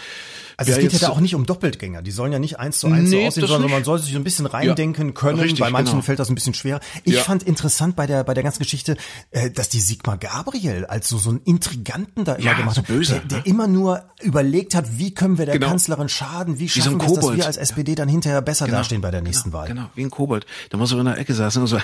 [0.56, 2.02] Also es geht ja da auch nicht um Doppeltgänger.
[2.02, 4.18] Die sollen ja nicht eins zu eins nee, so aussehen, sondern man soll sich so
[4.18, 5.40] ein bisschen reindenken ja, können.
[5.40, 6.02] Richtig, bei manchen genau.
[6.02, 6.80] fällt das ein bisschen schwer.
[7.04, 7.22] Ich ja.
[7.22, 8.96] fand interessant bei der bei der ganzen Geschichte,
[9.30, 12.82] äh, dass die Sigmar Gabriel als so so einen Intriganten da immer ja, gemacht so
[12.82, 13.44] hat, böse, der, der ne?
[13.46, 15.68] immer nur überlegt hat, wie können wir der genau.
[15.68, 18.66] Kanzlerin schaden, wie schaffen wie so wir es, dass wir als SPD dann hinterher besser
[18.66, 19.68] genau, dastehen bei der nächsten genau, Wahl.
[19.68, 20.46] Genau, wie ein Kobold.
[20.70, 21.78] Da muss so in der Ecke saßen und so.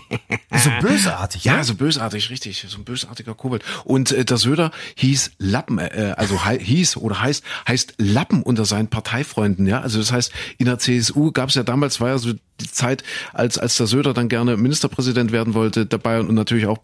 [0.54, 1.44] so bösartig.
[1.44, 1.64] Ja, ne?
[1.64, 3.64] so bösartig, richtig, so ein bösartiger Kobold.
[3.84, 8.88] Und äh, der Söder hieß Lappen, äh, also hieß oder heißt heißt Lappen unter seinen
[8.88, 9.80] Parteifreunden, ja.
[9.80, 13.02] Also das heißt, in der CSU gab es ja damals, war ja so die Zeit,
[13.32, 16.78] als, als der Söder dann gerne Ministerpräsident werden wollte dabei und natürlich auch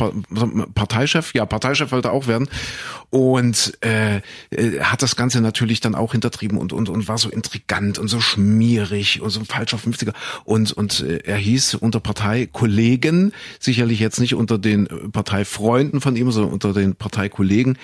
[0.75, 2.49] Parteichef, ja, Parteichef wollte auch werden.
[3.11, 4.17] Und äh,
[4.51, 8.09] äh, hat das Ganze natürlich dann auch hintertrieben und, und, und war so intrigant und
[8.09, 10.13] so schmierig und so ein falscher 50er
[10.45, 16.31] und, und äh, er hieß unter Parteikollegen, sicherlich jetzt nicht unter den Parteifreunden von ihm,
[16.31, 17.79] sondern unter den Parteikollegen,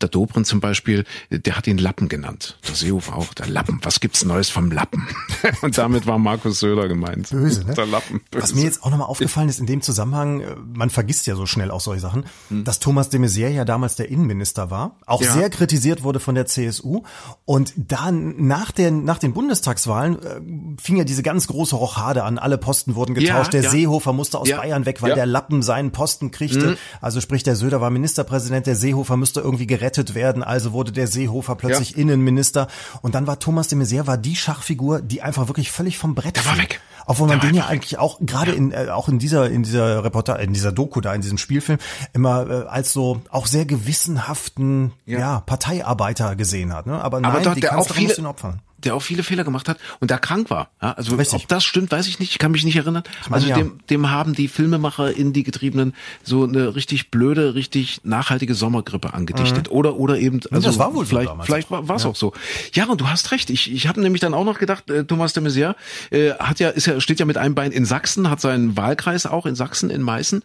[0.00, 4.00] der Dobrin zum Beispiel, der hat ihn Lappen genannt, der Seehofer auch, der Lappen, was
[4.00, 5.06] gibt's Neues vom Lappen?
[5.62, 7.74] und damit war Markus Söder gemeint böse, ne?
[7.74, 8.42] Der Lappen, böse.
[8.42, 11.46] Was mir jetzt auch nochmal aufgefallen ist in dem Zusammenhang, äh, man vergisst ja so
[11.46, 12.64] schnell auch solche Sachen, hm.
[12.64, 15.32] dass Thomas de Maizière ja damals der Innenminister war, auch ja.
[15.32, 17.02] sehr kritisiert wurde von der CSU
[17.44, 20.40] und dann nach den, nach den Bundestagswahlen äh,
[20.80, 23.70] fing ja diese ganz große Rochade an, alle Posten wurden getauscht, ja, der ja.
[23.70, 26.76] Seehofer musste aus Bayern weg, weil der Lappen seinen Posten kriegte, hm.
[27.00, 31.06] also sprich der Söder war Ministerpräsident, der Seehofer müsste irgendwie gerettet werden, also wurde der
[31.06, 32.68] Seehofer plötzlich Innenminister
[33.02, 36.36] und dann war Thomas de Maizière war die Schachfigur, die einfach wirklich völlig vom Brett
[36.36, 36.80] der war weg.
[37.06, 40.42] Obwohl man den ja eigentlich auch gerade in äh, auch in dieser in dieser Reportage,
[40.42, 41.78] in dieser Doku da in diesem Spielfilm
[42.14, 45.18] immer äh, als so auch sehr gewissenhaften ja.
[45.18, 46.86] ja Parteiarbeiter gesehen hat.
[46.86, 47.02] Ne?
[47.02, 49.78] Aber nein, Aber dort, die der auch viele, Opfern der auch viele Fehler gemacht hat
[50.00, 50.70] und der krank war.
[50.80, 51.42] Ja, also Richtig.
[51.42, 52.32] ob das stimmt, weiß ich nicht.
[52.32, 53.02] Ich kann mich nicht erinnern.
[53.28, 58.00] meine, also dem, dem haben die Filmemacher in die Getriebenen so eine richtig blöde, richtig
[58.04, 59.68] nachhaltige Sommergrippe angedichtet.
[59.70, 59.76] Mhm.
[59.76, 62.10] Oder oder eben also das war wohl vielleicht so vielleicht war es ja.
[62.10, 62.32] auch so.
[62.72, 63.50] Ja, und du hast recht.
[63.50, 65.74] Ich ich habe nämlich dann auch noch gedacht, äh, Thomas de Maizière
[66.10, 69.26] äh, hat ja ist ja steht ja mit einem Bein in Sachsen, hat seinen Wahlkreis
[69.26, 70.42] auch in Sachsen in Meißen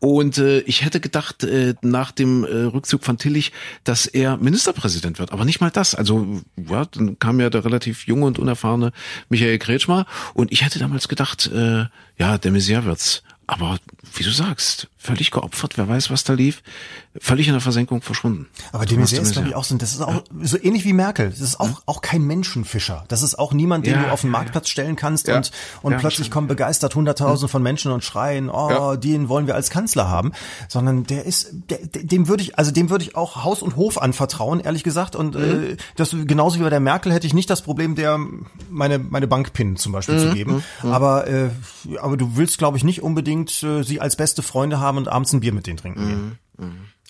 [0.00, 3.52] und äh, ich hätte gedacht, äh, nach dem äh, Rückzug von Tillich,
[3.84, 5.32] dass er Ministerpräsident wird.
[5.32, 5.94] Aber nicht mal das.
[5.94, 8.92] Also, ja, dann kam ja der relativ junge und unerfahrene
[9.28, 10.06] Michael Kretschmer.
[10.34, 11.86] Und ich hätte damals gedacht, äh,
[12.16, 13.22] ja, der Messier wird's.
[13.48, 13.78] Aber
[14.14, 16.62] wie du sagst, völlig geopfert, wer weiß, was da lief,
[17.16, 18.46] völlig in der Versenkung verschwunden.
[18.72, 21.30] Aber de Maizière ist, glaube ich, auch so, das ist auch so ähnlich wie Merkel.
[21.30, 21.78] Das ist auch, ja.
[21.86, 23.04] auch kein Menschenfischer.
[23.08, 25.50] Das ist auch niemand, den ja, du auf den Marktplatz stellen kannst und,
[25.82, 30.08] und plötzlich kommen begeistert hunderttausend von Menschen und schreien, oh, den wollen wir als Kanzler
[30.08, 30.32] haben.
[30.68, 34.00] Sondern der ist, der, dem würde ich, also dem würde ich auch Haus und Hof
[34.00, 35.16] anvertrauen, ehrlich gesagt.
[35.16, 35.72] Und mhm.
[35.72, 38.18] äh, das genauso wie bei der Merkel hätte ich nicht das Problem, der
[38.70, 40.28] meine, meine Bankpin zum Beispiel mhm.
[40.28, 40.64] zu geben.
[40.82, 40.92] Mhm.
[40.92, 41.50] Aber, äh,
[42.00, 45.32] aber du willst, glaube ich, nicht unbedingt äh, sie als beste Freunde haben und abends
[45.32, 46.38] ein Bier mit denen trinken gehen.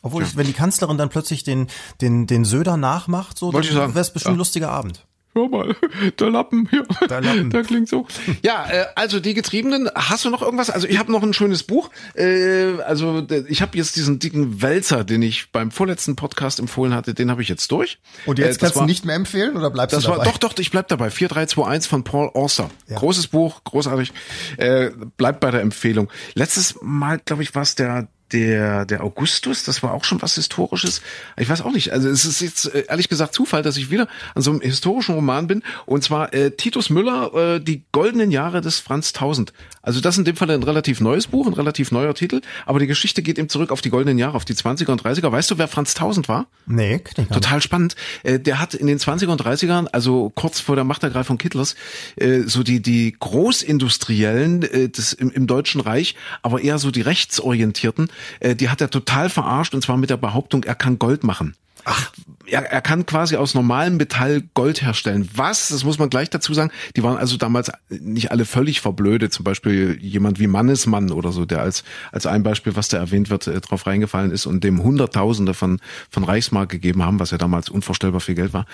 [0.03, 0.29] Obwohl, ja.
[0.29, 1.67] ich, wenn die Kanzlerin dann plötzlich den,
[2.01, 4.37] den, den Söder nachmacht, so, dann wäre es bestimmt ja.
[4.37, 5.05] ein lustiger Abend.
[5.35, 5.75] hör mal,
[6.19, 7.51] der Lappen hier, der, Lappen.
[7.51, 8.07] der klingt so.
[8.43, 10.71] Ja, äh, also die Getriebenen, hast du noch irgendwas?
[10.71, 11.91] Also ich habe noch ein schönes Buch.
[12.15, 17.13] Äh, also ich habe jetzt diesen dicken Wälzer, den ich beim vorletzten Podcast empfohlen hatte,
[17.13, 17.99] den habe ich jetzt durch.
[18.25, 20.27] Und jetzt äh, kannst war, du nicht mehr empfehlen oder bleibst das du dabei?
[20.27, 21.11] War, doch, doch, ich bleib dabei.
[21.11, 22.71] 4321 von Paul Auster.
[22.89, 22.99] Ja.
[22.99, 24.13] Großes Buch, großartig.
[24.59, 26.09] Äh, bleibt bei der Empfehlung.
[26.35, 30.35] Letztes Mal, glaube ich, war es der der, der Augustus, das war auch schon was
[30.35, 31.03] Historisches.
[31.37, 31.93] Ich weiß auch nicht.
[31.93, 35.15] Also es ist jetzt äh, ehrlich gesagt Zufall, dass ich wieder an so einem historischen
[35.15, 35.63] Roman bin.
[35.87, 39.53] Und zwar äh, Titus Müller, äh, die goldenen Jahre des Franz Tausend.
[39.83, 42.41] Also das ist in dem Fall ein relativ neues Buch, ein relativ neuer Titel.
[42.67, 45.33] Aber die Geschichte geht eben zurück auf die goldenen Jahre, auf die 20er und 30er.
[45.33, 46.47] Weißt du, wer Franz Tausend war?
[46.67, 46.99] Nee,
[47.33, 47.97] Total spannend.
[48.23, 51.75] Äh, der hat in den 20er und 30ern, also kurz vor der Machtergreifung Hitlers,
[52.17, 57.01] äh, so die, die Großindustriellen äh, des, im, im Deutschen Reich, aber eher so die
[57.01, 58.09] rechtsorientierten,
[58.43, 61.55] die hat er total verarscht und zwar mit der Behauptung, er kann Gold machen.
[61.85, 62.13] Ach,
[62.51, 65.29] er, er kann quasi aus normalem Metall Gold herstellen.
[65.35, 65.69] Was?
[65.69, 66.71] Das muss man gleich dazu sagen.
[66.97, 69.33] Die waren also damals nicht alle völlig verblödet.
[69.33, 73.31] Zum Beispiel jemand wie Mannesmann oder so, der als als ein Beispiel, was da erwähnt
[73.31, 77.39] wird, äh, drauf reingefallen ist und dem Hunderttausende von von Reichsmark gegeben haben, was ja
[77.39, 78.67] damals unvorstellbar viel Geld war.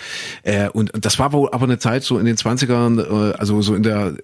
[0.43, 3.75] Äh, und das war wohl aber eine Zeit so in den 20ern, äh, also so
[3.75, 4.15] in der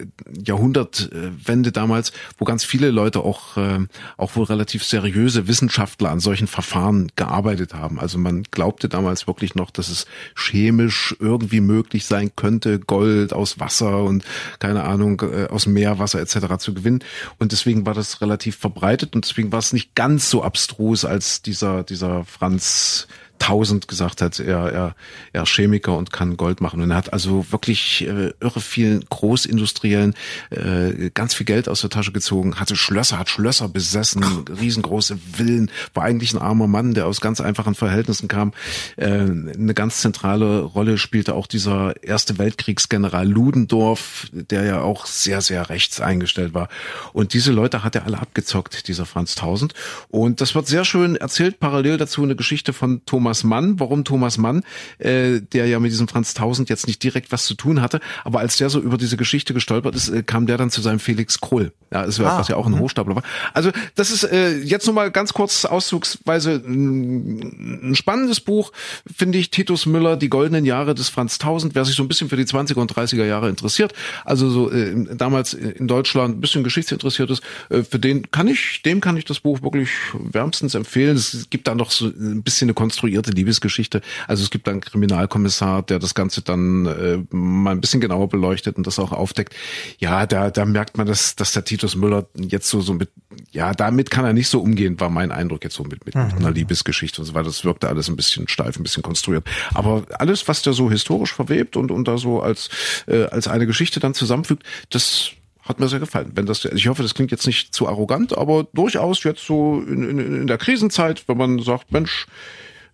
[0.44, 3.80] Jahrhundertwende damals, wo ganz viele Leute auch äh,
[4.16, 7.98] auch wohl relativ seriöse Wissenschaftler an solchen Verfahren gearbeitet haben.
[7.98, 8.44] Also man
[8.80, 14.24] glaubte damals wirklich noch, dass es chemisch irgendwie möglich sein könnte, Gold aus Wasser und
[14.58, 16.56] keine Ahnung, äh, aus Meerwasser etc.
[16.58, 17.04] zu gewinnen.
[17.38, 21.42] Und deswegen war das relativ verbreitet und deswegen war es nicht ganz so abstrus, als
[21.42, 23.06] dieser, dieser Franz
[23.40, 24.94] tausend gesagt hat, er, er,
[25.32, 26.80] er Chemiker und kann Gold machen.
[26.80, 30.14] Und er hat also wirklich äh, irre vielen Großindustriellen
[30.50, 34.22] äh, ganz viel Geld aus der Tasche gezogen, hatte Schlösser, hat Schlösser besessen,
[34.60, 38.52] riesengroße Villen, war eigentlich ein armer Mann, der aus ganz einfachen Verhältnissen kam.
[38.96, 45.40] Äh, eine ganz zentrale Rolle spielte auch dieser Erste Weltkriegsgeneral Ludendorff, der ja auch sehr,
[45.40, 46.68] sehr rechts eingestellt war.
[47.14, 49.72] Und diese Leute hat er alle abgezockt, dieser Franz Tausend.
[50.08, 53.78] Und das wird sehr schön erzählt, parallel dazu eine Geschichte von Thomas Thomas Mann.
[53.78, 54.64] Warum Thomas Mann?
[54.98, 58.00] Äh, der ja mit diesem Franz Tausend jetzt nicht direkt was zu tun hatte.
[58.24, 60.98] Aber als der so über diese Geschichte gestolpert ist, äh, kam der dann zu seinem
[60.98, 61.72] Felix Krull.
[61.92, 62.80] Ja, ist, ah, was ja auch ein mhm.
[62.80, 63.22] Hochstapler war.
[63.52, 68.72] Also das ist äh, jetzt nochmal ganz kurz auszugsweise ein, ein spannendes Buch,
[69.12, 69.50] finde ich.
[69.50, 71.76] Titus Müller, Die goldenen Jahre des Franz Tausend.
[71.76, 73.92] Wer sich so ein bisschen für die 20er und 30er Jahre interessiert,
[74.24, 78.82] also so äh, damals in Deutschland ein bisschen geschichtsinteressiert ist, äh, für den kann ich,
[78.82, 81.16] dem kann ich das Buch wirklich wärmstens empfehlen.
[81.16, 84.00] Es gibt da noch so ein bisschen eine konstruierte konstruierte Liebesgeschichte.
[84.26, 88.76] Also es gibt einen Kriminalkommissar, der das Ganze dann äh, mal ein bisschen genauer beleuchtet
[88.76, 89.54] und das auch aufdeckt.
[89.98, 93.10] Ja, da, da merkt man, dass, dass der Titus Müller jetzt so, so mit,
[93.52, 96.32] ja, damit kann er nicht so umgehen, war mein Eindruck jetzt so mit, mit mhm.
[96.36, 97.46] einer Liebesgeschichte und so weiter.
[97.46, 99.46] Das wirkte alles ein bisschen steif, ein bisschen konstruiert.
[99.74, 102.70] Aber alles, was der so historisch verwebt und, und da so als,
[103.06, 106.32] äh, als eine Geschichte dann zusammenfügt, das hat mir sehr gefallen.
[106.34, 110.02] Wenn das, ich hoffe, das klingt jetzt nicht zu arrogant, aber durchaus jetzt so in,
[110.02, 112.26] in, in der Krisenzeit, wenn man sagt, Mensch,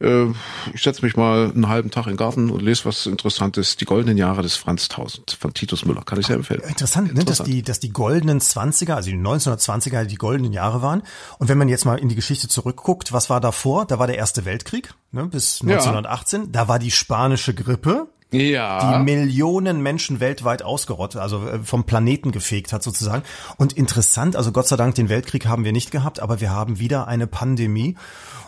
[0.01, 0.27] äh,
[0.75, 3.77] ich setze mich mal einen halben Tag in den Garten und lese was Interessantes.
[3.77, 6.03] Die goldenen Jahre des Franz Tausend von Titus Müller.
[6.03, 6.63] Kann ich sehr empfehlen.
[6.67, 11.03] Interessant, ne, dass die, dass die goldenen Zwanziger, also die 1920er die goldenen Jahre waren.
[11.39, 13.87] Und wenn man jetzt mal in die Geschichte zurückguckt, was war davor?
[13.87, 16.41] Da war der Erste Weltkrieg, ne, bis 1918.
[16.41, 16.47] Ja.
[16.51, 18.99] Da war die spanische Grippe, ja.
[18.99, 23.23] die Millionen Menschen weltweit ausgerottet, also äh, vom Planeten gefegt hat sozusagen.
[23.57, 26.79] Und interessant, also Gott sei Dank, den Weltkrieg haben wir nicht gehabt, aber wir haben
[26.79, 27.97] wieder eine Pandemie.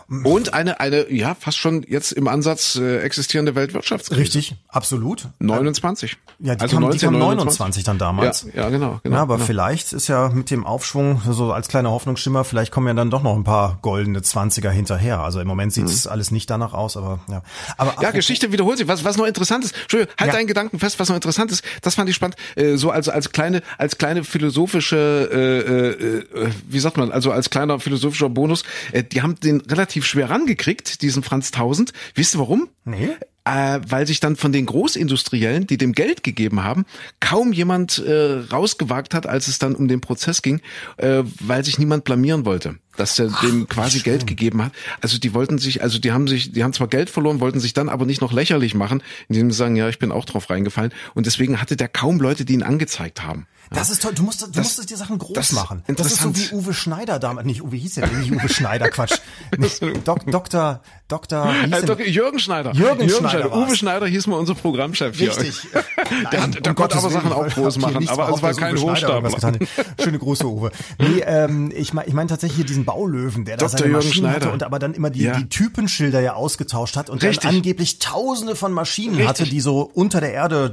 [0.09, 4.19] Und eine, eine, ja, fast schon jetzt im Ansatz äh, existierende Weltwirtschaftskrise.
[4.21, 5.27] Richtig, absolut.
[5.39, 6.17] 29.
[6.39, 8.47] Ja, die, also kam, 19, die kam 29 dann damals.
[8.53, 9.15] Ja, ja genau, genau.
[9.15, 9.45] Ja, aber genau.
[9.45, 13.21] vielleicht ist ja mit dem Aufschwung, so als kleiner Hoffnungsschimmer, vielleicht kommen ja dann doch
[13.21, 15.19] noch ein paar goldene Zwanziger hinterher.
[15.19, 16.11] Also im Moment sieht es mhm.
[16.11, 17.43] alles nicht danach aus, aber ja.
[17.77, 18.87] Aber ja, Geschichte wiederholt sich.
[18.87, 20.37] Was, was noch interessant ist, Entschuldigung, halt ja.
[20.37, 23.31] deinen Gedanken fest, was noch interessant ist, das fand ich spannend, äh, so als, als
[23.31, 29.03] kleine, als kleine philosophische, äh, äh, wie sagt man, also als kleiner philosophischer Bonus, äh,
[29.03, 31.93] die haben den relativ schwer rangekriegt gekriegt, diesen Franz Tausend.
[32.15, 32.69] Wisst ihr warum?
[32.85, 33.15] Nee.
[33.45, 36.85] Äh, weil sich dann von den Großindustriellen, die dem Geld gegeben haben,
[37.19, 40.61] kaum jemand äh, rausgewagt hat, als es dann um den Prozess ging,
[40.97, 44.73] äh, weil sich niemand blamieren wollte dass er dem quasi Geld gegeben hat.
[44.99, 47.71] Also die wollten sich, also die haben sich, die haben zwar Geld verloren, wollten sich
[47.71, 50.91] dann aber nicht noch lächerlich machen, indem sie sagen, ja, ich bin auch drauf reingefallen.
[51.13, 53.47] Und deswegen hatte der kaum Leute, die ihn angezeigt haben.
[53.71, 54.13] Das ist toll.
[54.15, 55.83] Du musst, du das, musstest dir Sachen groß das machen.
[55.87, 57.45] Das ist so wie Uwe Schneider damals.
[57.45, 59.19] Nicht Uwe hieß ja nicht Uwe Schneider, Quatsch.
[59.57, 62.71] Nicht, Dok, Doktor, Doktor, äh, Dok Jürgen Schneider.
[62.73, 63.49] Jürgen, Jürgen Schneider.
[63.49, 65.29] Schneider Uwe Schneider hieß mal unser Programmchef hier.
[65.29, 65.67] Richtig.
[66.31, 69.59] der, hat, der um konnte aber Sachen auch groß machen, aber es war kein Hochstapler.
[70.01, 70.71] Schöne große Uwe.
[70.97, 73.69] Nee, ähm, ich meine ich mein tatsächlich hier diesen Baulöwen, der Dr.
[73.69, 74.35] da seine Jürgen Maschinen Schneider.
[74.47, 75.37] hatte und aber dann immer die, Ja.
[75.37, 77.39] die Typenschilder ja ausgetauscht hat und Richtig.
[77.41, 79.27] dann angeblich tausende von Maschinen Richtig.
[79.27, 80.71] hatte, die so unter der Erde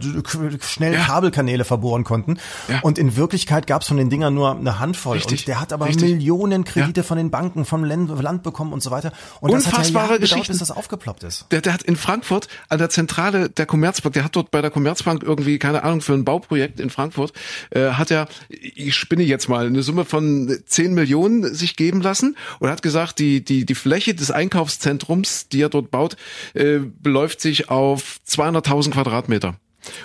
[0.61, 1.05] schnell Ja.
[1.05, 2.39] Kabelkanäle verbohren konnten.
[2.69, 2.81] Ja.
[2.87, 5.17] Und in Wirklichkeit gab es von den Dingern nur eine Handvoll.
[5.17, 5.41] Richtig.
[5.41, 6.09] Und der hat aber Richtig.
[6.09, 9.11] Millionen Kredite von den Banken, vom Land, bekommen und so weiter.
[9.41, 10.53] Und das hat ja Unfassbare Jahre gedauert, Geschichten.
[10.53, 11.47] bis das aufgeploppt ist.
[11.51, 14.71] Der, der hat in Frankfurt an der Zentrale der Commerzbank, der hat dort bei der
[14.71, 17.33] Commerzbank irgendwie, keine Ahnung, für ein Bauprojekt in Frankfurt,
[17.71, 22.37] äh, hat er, ich spinne jetzt mal, eine Summe von 10 Millionen sich geben lassen
[22.61, 26.17] und hat gesagt, die, die, die Fläche des Einkaufszentrums, die er dort baut,
[26.55, 29.57] äh, beläuft sich auf 200.000 Quadratmeter.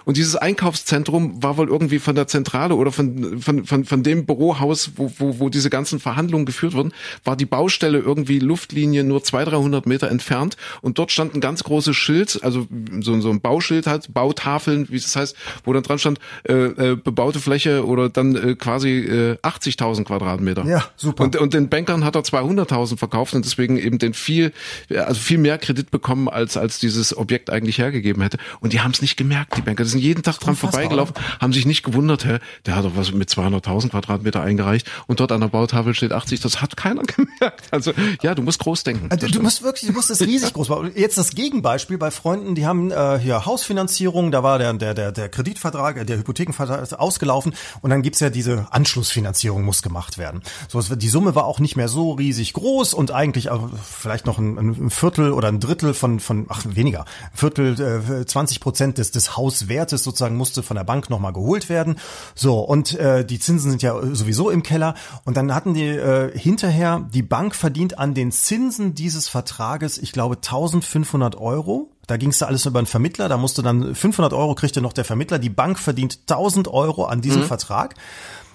[0.06, 4.26] Und dieses Einkaufszentrum war wohl irgendwie von der Zentrale oder von, von, von, von dem
[4.26, 9.24] Bürohaus, wo, wo, wo diese ganzen Verhandlungen geführt wurden, war die Baustelle irgendwie Luftlinie nur
[9.24, 10.58] 200, 300 Meter entfernt.
[10.82, 12.68] Und dort stand ein ganz großes Schild, also
[13.02, 16.54] so, so ein Bauschild halt, Bautafeln, wie es das heißt, wo dann dran stand, äh,
[16.54, 20.66] äh, bebaute Fläche oder dann äh, quasi äh, 80.000 Quadratmeter.
[20.66, 21.24] Ja, super.
[21.24, 24.52] Und, und den Bankern hat er 200.000 verkauft und deswegen eben den viel,
[24.90, 28.38] also viel mehr Kredit bekommen, als, als dieses Objekt eigentlich hergegeben hätte.
[28.60, 29.71] Und die haben es nicht gemerkt, die Banker.
[29.76, 32.96] Die sind jeden Tag dran Unfassbar, vorbeigelaufen, haben sich nicht gewundert, hä, der hat doch
[32.96, 37.04] was mit 200.000 Quadratmeter eingereicht und dort an der Bautafel steht 80, das hat keiner
[37.08, 37.64] gemerkt.
[37.72, 39.08] Also ja, du musst groß denken.
[39.10, 40.92] Also, du musst wirklich, du musst es riesig groß machen.
[40.96, 45.12] Jetzt das Gegenbeispiel bei Freunden, die haben äh, hier Hausfinanzierung, da war der, der, der,
[45.12, 50.18] der Kreditvertrag, äh, der Hypothekenvertrag ist ausgelaufen und dann gibt's ja diese Anschlussfinanzierung muss gemacht
[50.18, 50.42] werden.
[50.68, 54.38] So, die Summe war auch nicht mehr so riesig groß und eigentlich auch vielleicht noch
[54.38, 57.80] ein, ein Viertel oder ein Drittel von, von ach weniger, ein Viertel,
[58.22, 61.96] äh, 20 Prozent des, des Hauswertes sozusagen musste von der Bank nochmal geholt werden.
[62.36, 64.96] So, und äh, die Zinsen sind ja sowieso im Keller
[65.26, 70.12] und dann hatten die äh, hinterher, die Bank verdient an den Zinsen dieses Vertrages, ich
[70.12, 71.90] glaube 1500 Euro.
[72.08, 74.94] Da ging es da alles über einen Vermittler, da musste dann 500 Euro kriegte noch
[74.94, 75.40] der Vermittler.
[75.40, 77.96] Die Bank verdient 1000 Euro an diesem Vertrag.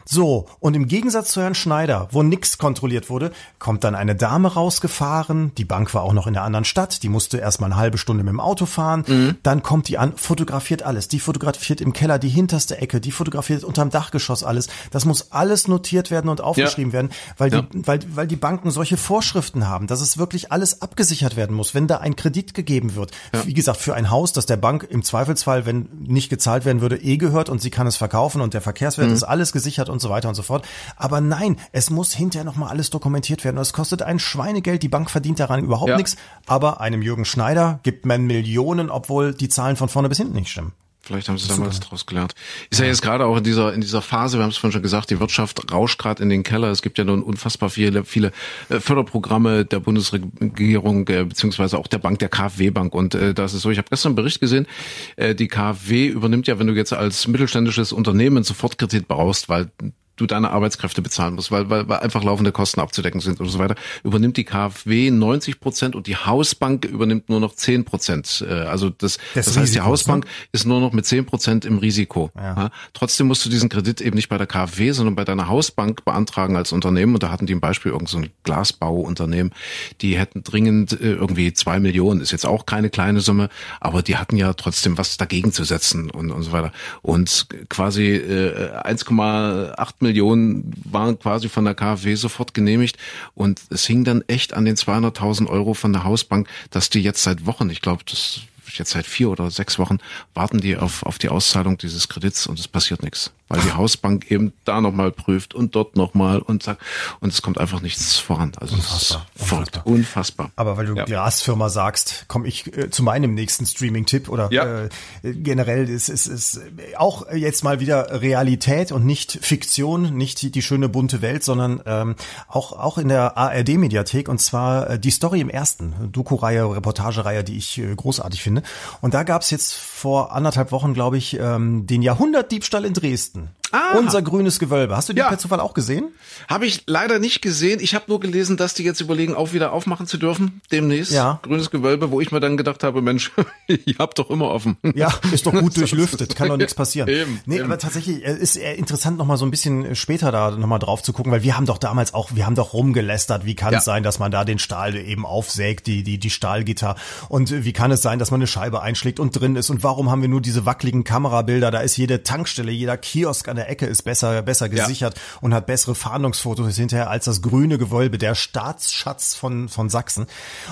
[0.09, 4.55] So, und im Gegensatz zu Herrn Schneider, wo nix kontrolliert wurde, kommt dann eine Dame
[4.55, 7.99] rausgefahren, die Bank war auch noch in der anderen Stadt, die musste erstmal eine halbe
[7.99, 12.19] Stunde mit dem Auto fahren, dann kommt die an, fotografiert alles, die fotografiert im Keller
[12.21, 16.93] die hinterste Ecke, die fotografiert unterm Dachgeschoss alles, das muss alles notiert werden und aufgeschrieben
[16.93, 17.67] werden, weil die, Ja.
[17.73, 21.89] weil, weil die Banken solche Vorschriften haben, dass es wirklich alles abgesichert werden muss, wenn
[21.89, 23.11] da ein Kredit gegeben wird.
[23.45, 26.97] Wie gesagt, für ein Haus, das der Bank im Zweifelsfall, wenn nicht gezahlt werden würde,
[27.03, 30.11] eh gehört und sie kann es verkaufen und der Verkehrswert ist alles gesichert und so
[30.11, 30.67] weiter und so fort.
[30.97, 34.89] Aber nein, es muss hinterher nochmal alles dokumentiert werden und es kostet ein Schweinegeld, die
[34.89, 35.97] Bank verdient daran überhaupt Ja.
[35.97, 36.17] nichts,
[36.47, 40.51] aber einem Jürgen Schneider gibt man Millionen, obwohl die Zahlen von vorne bis hinten nicht
[40.51, 40.73] stimmen.
[41.07, 42.35] Vielleicht haben sie damals daraus gelernt.
[42.71, 42.87] Ist ja.
[42.87, 45.21] jetzt gerade auch in dieser in dieser Phase, wir haben es vorhin schon gesagt, die
[45.21, 46.71] Wirtschaft rauscht gerade in den Keller.
[46.73, 48.33] Es gibt ja nun unfassbar viele viele
[48.69, 52.93] äh, Förderprogramme der Bundesregierung äh, beziehungsweise auch der Bank, der KfW Bank.
[52.93, 53.71] Und äh, das ist so.
[53.71, 54.67] Ich habe gestern einen Bericht gesehen.
[55.15, 59.71] Äh, die KfW übernimmt ja, wenn du jetzt als mittelständisches Unternehmen Sofortkredit brauchst, weil
[60.17, 63.59] du deine Arbeitskräfte bezahlen musst, weil, weil, weil einfach laufende Kosten abzudecken sind und so
[63.59, 68.45] weiter, übernimmt die KfW 90 Prozent und die Hausbank übernimmt nur noch 10 Prozent.
[68.49, 70.31] Äh, Also das, Des das heißt, die Hausbank ne?
[70.53, 72.31] ist nur noch mit 10 Prozent im Risiko.
[72.35, 72.57] Ja.
[72.57, 72.71] Ja.
[72.95, 76.57] Trotzdem musst du diesen Kredit eben nicht bei der KfW, sondern bei deiner Hausbank beantragen
[76.57, 77.15] als Unternehmen.
[77.15, 79.53] Und da hatten die ein Beispiel, irgend so ein Glasbauunternehmen,
[80.01, 83.49] die hätten dringend äh, irgendwie zwei Millionen, ist jetzt auch keine kleine Summe,
[83.81, 86.73] aber die hatten ja trotzdem was dagegen zu setzen und, und so weiter.
[87.03, 92.97] Und quasi äh, 1,8 Millionen waren quasi von der KfW sofort genehmigt.
[93.35, 97.23] Und es hing dann echt an den 200.000 Euro von der Hausbank, dass die jetzt
[97.23, 98.41] seit Wochen, ich glaube, das
[98.79, 99.99] jetzt seit vier oder sechs Wochen
[100.35, 103.33] warten die auf, auf die Auszahlung dieses Kredits und es passiert nichts.
[103.49, 106.83] Weil die Hausbank eben da nochmal prüft und dort nochmal und sagt,
[107.21, 108.51] und es kommt einfach nichts voran.
[108.61, 109.87] Also Unfassbar, es ist unfassbar.
[109.87, 110.51] unfassbar.
[110.57, 111.05] Aber weil du Ja.
[111.05, 114.85] Glasfirma sagst, komme ich äh, zu meinem nächsten Streaming-Tipp oder Ja.
[114.85, 114.89] äh,
[115.23, 116.61] generell ist es ist,
[116.97, 121.81] auch jetzt mal wieder Realität und nicht Fiktion, nicht die, die schöne bunte Welt, sondern
[121.87, 122.17] ähm,
[122.49, 127.57] auch auch in der ARD-Mediathek und zwar äh, die Story im ersten Doku-Reihe, Reportagereihe, die
[127.59, 128.63] ich äh, großartig finde.
[129.01, 133.46] Und da gab's jetzt vor anderthalb Wochen, glaube ich, ähm, den Jahrhundertdiebstahl in Dresden.
[133.73, 133.97] Ah.
[133.99, 134.97] Unser grünes Gewölbe.
[134.97, 135.29] Hast du die Ja.
[135.29, 136.05] per Zufall auch gesehen?
[136.49, 137.81] Habe ich leider nicht gesehen.
[137.81, 141.13] Ich habe nur gelesen, dass die jetzt überlegen, auch wieder aufmachen zu dürfen, demnächst.
[141.13, 141.41] Ja.
[141.43, 143.33] Grünes Gewölbe, wo ich mir dann gedacht habe, Mensch,
[143.67, 144.77] ihr habt doch immer offen.
[144.95, 147.09] Ja, ist doch gut durchlüftet, kann doch nichts passieren.
[147.09, 147.65] Eben, nee, eben.
[147.65, 150.79] aber tatsächlich äh, ist eher interessant, noch mal so ein bisschen später da noch mal
[150.79, 153.73] drauf zu gucken, weil wir haben doch damals auch, wir haben doch rumgelästert, wie kann
[153.73, 153.79] Ja.
[153.81, 156.95] es sein, dass man da den Stahl eben aufsägt, die, die, die Stahlgitter
[157.29, 159.83] und äh, wie kann es sein, dass man eine Scheibe einschlägt und drin ist und
[159.83, 163.66] warum haben wir nur diese wackeligen Kamerabilder, da ist jede Tankstelle, jeder Kiosk an der
[163.67, 165.39] der Ecke ist besser, besser gesichert ja.
[165.41, 170.27] und hat bessere Fahndungsfotos hinterher als das grüne Gewölbe, der Staatsschatz von, von Sachsen.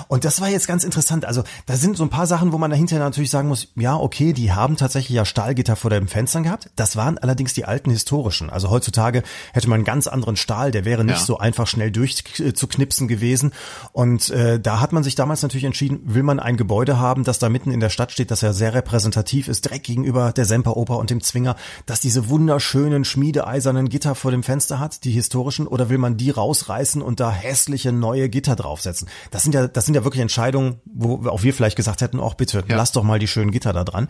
[0.07, 1.25] Und das war jetzt ganz interessant.
[1.25, 4.33] Also da sind so ein paar Sachen, wo man dahinter natürlich sagen muss, ja, okay,
[4.33, 6.69] die haben tatsächlich ja Stahlgitter vor den Fenstern gehabt.
[6.75, 8.49] Das waren allerdings die alten historischen.
[8.49, 9.23] Also heutzutage
[9.53, 11.25] hätte man einen ganz anderen Stahl, der wäre nicht ja.
[11.25, 13.51] so einfach schnell durchzuknipsen gewesen.
[13.91, 17.39] Und äh, da hat man sich damals natürlich entschieden, will man ein Gebäude haben, das
[17.39, 20.97] da mitten in der Stadt steht, das ja sehr repräsentativ ist, direkt gegenüber der Semperoper
[20.97, 22.74] und dem Zwinger, das diese wunderschönen
[23.05, 27.31] schmiedeeisernen Gitter vor dem Fenster hat, die historischen, oder will man die rausreißen und da
[27.31, 29.07] hässliche neue Gitter draufsetzen?
[29.31, 32.33] Das sind ja, das sind ja wirklich Entscheidungen, wo auch wir vielleicht gesagt hätten, auch
[32.33, 32.75] bitte, ja.
[32.75, 34.09] lass doch mal die schönen Gitter da dran.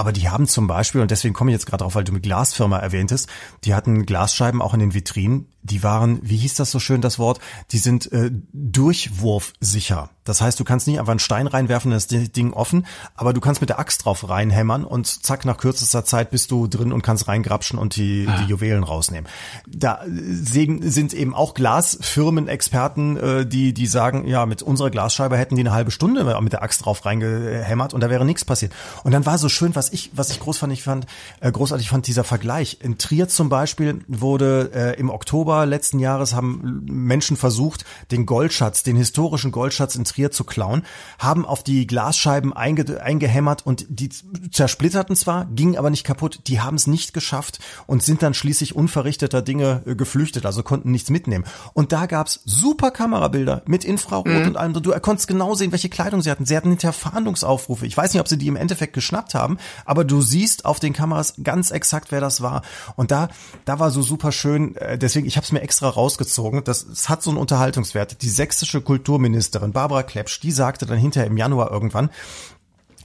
[0.00, 2.22] Aber die haben zum Beispiel, und deswegen komme ich jetzt gerade drauf, weil du mit
[2.22, 3.28] Glasfirma erwähntest,
[3.64, 7.18] die hatten Glasscheiben auch in den Vitrinen, die waren, wie hieß das so schön, das
[7.18, 7.38] Wort,
[7.72, 10.08] die sind äh, durchwurfsicher.
[10.24, 13.32] Das heißt, du kannst nicht einfach einen Stein reinwerfen, dann ist das Ding offen, aber
[13.32, 16.92] du kannst mit der Axt drauf reinhämmern und zack, nach kürzester Zeit bist du drin
[16.92, 18.38] und kannst reingrapschen und die, ah.
[18.38, 19.28] die Juwelen rausnehmen.
[19.66, 25.62] Da sind eben auch Glasfirmen-Experten, äh, die, die sagen, ja, mit unserer Glasscheibe hätten die
[25.62, 28.72] eine halbe Stunde mit der Axt drauf reingehämmert und da wäre nichts passiert.
[29.04, 31.06] Und dann war so schön, was ich, was ich großartig fand,
[31.40, 32.78] äh, großartig fand, dieser Vergleich.
[32.80, 38.82] In Trier zum Beispiel wurde äh, im Oktober letzten Jahres haben Menschen versucht, den Goldschatz,
[38.82, 40.82] den historischen Goldschatz in Trier zu klauen,
[41.18, 44.10] haben auf die Glasscheiben einge eingehämmert und die
[44.50, 46.40] zersplitterten zwar, gingen aber nicht kaputt.
[46.46, 50.90] Die haben es nicht geschafft und sind dann schließlich unverrichteter Dinge äh, geflüchtet, also konnten
[50.90, 51.44] nichts mitnehmen.
[51.74, 54.46] Und da gab's super Kamerabilder mit Infrarot mhm.
[54.46, 54.72] und allem.
[54.72, 56.46] Du konntest genau sehen, welche Kleidung sie hatten.
[56.46, 57.86] Sie hatten hinterher Fahndungsaufrufe.
[57.86, 60.92] Ich weiß nicht, ob sie die im Endeffekt geschnappt haben, aber du siehst auf den
[60.92, 62.62] Kameras ganz exakt, wer das war.
[62.96, 63.28] Und da,
[63.64, 67.08] da war so super schön, äh, deswegen, ich habe es mir extra rausgezogen, das, das
[67.08, 68.22] hat so einen Unterhaltungswert.
[68.22, 72.10] Die sächsische Kulturministerin Barbara Klepsch, die sagte dann hinterher im Januar irgendwann,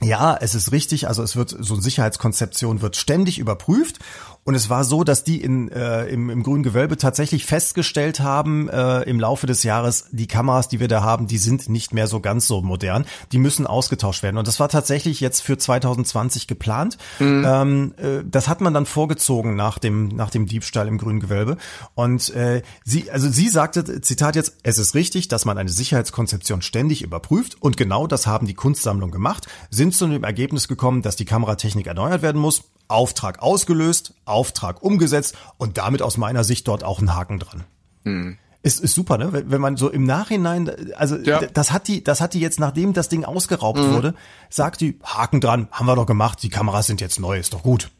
[0.02, 3.98] ja, es ist richtig, also es wird so eine Sicherheitskonzeption wird ständig überprüft
[4.46, 8.68] und es war so, dass die in, äh, im, im grünen Gewölbe tatsächlich festgestellt haben
[8.68, 12.06] äh, im Laufe des Jahres, die Kameras, die wir da haben, die sind nicht mehr
[12.06, 13.06] so ganz so modern.
[13.32, 14.38] Die müssen ausgetauscht werden.
[14.38, 16.96] Und das war tatsächlich jetzt für 2020 geplant.
[17.18, 17.44] Mhm.
[17.44, 21.56] Ähm, äh, das hat man dann vorgezogen nach dem, nach dem Diebstahl im grünen Gewölbe.
[21.96, 26.62] Und äh, sie, also sie sagte, Zitat jetzt, es ist richtig, dass man eine Sicherheitskonzeption
[26.62, 27.56] ständig überprüft.
[27.58, 31.88] Und genau das haben die Kunstsammlungen gemacht, sind zu dem Ergebnis gekommen, dass die Kameratechnik
[31.88, 32.62] erneuert werden muss.
[32.88, 37.64] Auftrag ausgelöst, Auftrag umgesetzt und damit aus meiner Sicht dort auch ein Haken dran.
[38.04, 38.38] Hm.
[38.62, 39.32] Ist, ist super, ne?
[39.32, 41.40] Wenn, wenn man so im Nachhinein, also ja.
[41.40, 43.92] das hat die, das hat die jetzt, nachdem das Ding ausgeraubt mhm.
[43.92, 44.14] wurde,
[44.50, 47.62] sagt die, Haken dran, haben wir doch gemacht, die Kameras sind jetzt neu, ist doch
[47.62, 47.90] gut.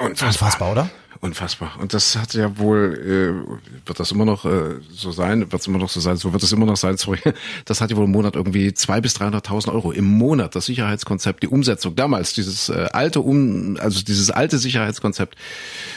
[0.00, 0.90] Unfassbar, Unfassbar oder?
[1.22, 1.72] Unfassbar.
[1.78, 5.66] Und das hat ja wohl, äh, wird das immer noch äh, so sein, wird es
[5.66, 7.18] immer noch so sein, so wird es immer noch sein, sorry.
[7.66, 11.42] Das hat ja wohl im Monat irgendwie zwei bis 300.000 Euro im Monat, das Sicherheitskonzept,
[11.42, 15.36] die Umsetzung damals, dieses äh, alte, um, also dieses alte Sicherheitskonzept,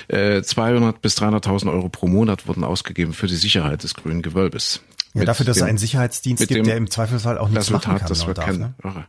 [0.10, 4.82] äh, 200 bis 300.000 Euro pro Monat wurden ausgegeben für die Sicherheit des grünen Gewölbes.
[5.16, 8.10] Ja, dafür, dass es einen Sicherheitsdienst gibt, der im Zweifelsfall auch nichts Resultat, machen kann.
[8.10, 8.58] Das wir darf.
[8.58, 8.74] Ne?
[8.84, 9.06] Ja.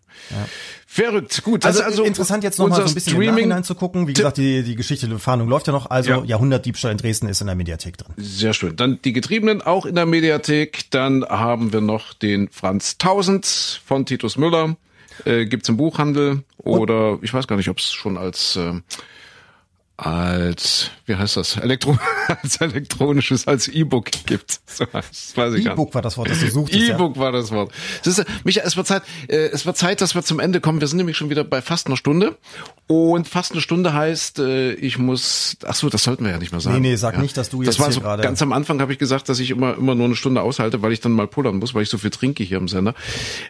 [0.87, 1.65] Verrückt, gut.
[1.65, 4.07] Also, also interessant jetzt nochmal so ein bisschen Streaming im zu gucken.
[4.07, 5.89] Wie gesagt, die, die Geschichte der Fahndung läuft ja noch.
[5.91, 6.25] Also ja.
[6.25, 8.13] Jahrhundertdiebstahl in Dresden ist in der Mediathek drin.
[8.19, 8.77] Sehr schön.
[8.77, 10.91] Dann die Getriebenen auch in der Mediathek.
[10.91, 14.77] Dann haben wir noch den Franz Tausend von Titus Müller.
[15.25, 17.25] Äh, gibt's im Buchhandel oder Und?
[17.25, 18.75] ich weiß gar nicht, ob es schon als äh,
[19.97, 21.97] als, wie heißt das, Elektro
[22.43, 24.61] als elektronisches, als E-Book gibt.
[24.67, 26.91] So, das weiß ich E-Book war das Wort, das du suchtest.
[26.91, 27.23] E-Book ja.
[27.23, 27.73] war das Wort.
[28.03, 30.81] Das ist, Micha, es wird Zeit, äh, es wird Zeit, dass wir zum Ende kommen.
[30.81, 32.37] Wir sind nämlich schon wieder bei fast einer Stunde.
[32.89, 36.51] Und fast eine Stunde heißt, äh, ich muss, ach so, das sollten wir ja nicht
[36.51, 36.81] mehr sagen.
[36.81, 37.21] Nee, nee, sag ja.
[37.21, 39.39] nicht, dass du jetzt Das war so, gerade ganz am Anfang habe ich gesagt, dass
[39.39, 41.89] ich immer, immer nur eine Stunde aushalte, weil ich dann mal pullern muss, weil ich
[41.89, 42.95] so viel trinke hier im Sender.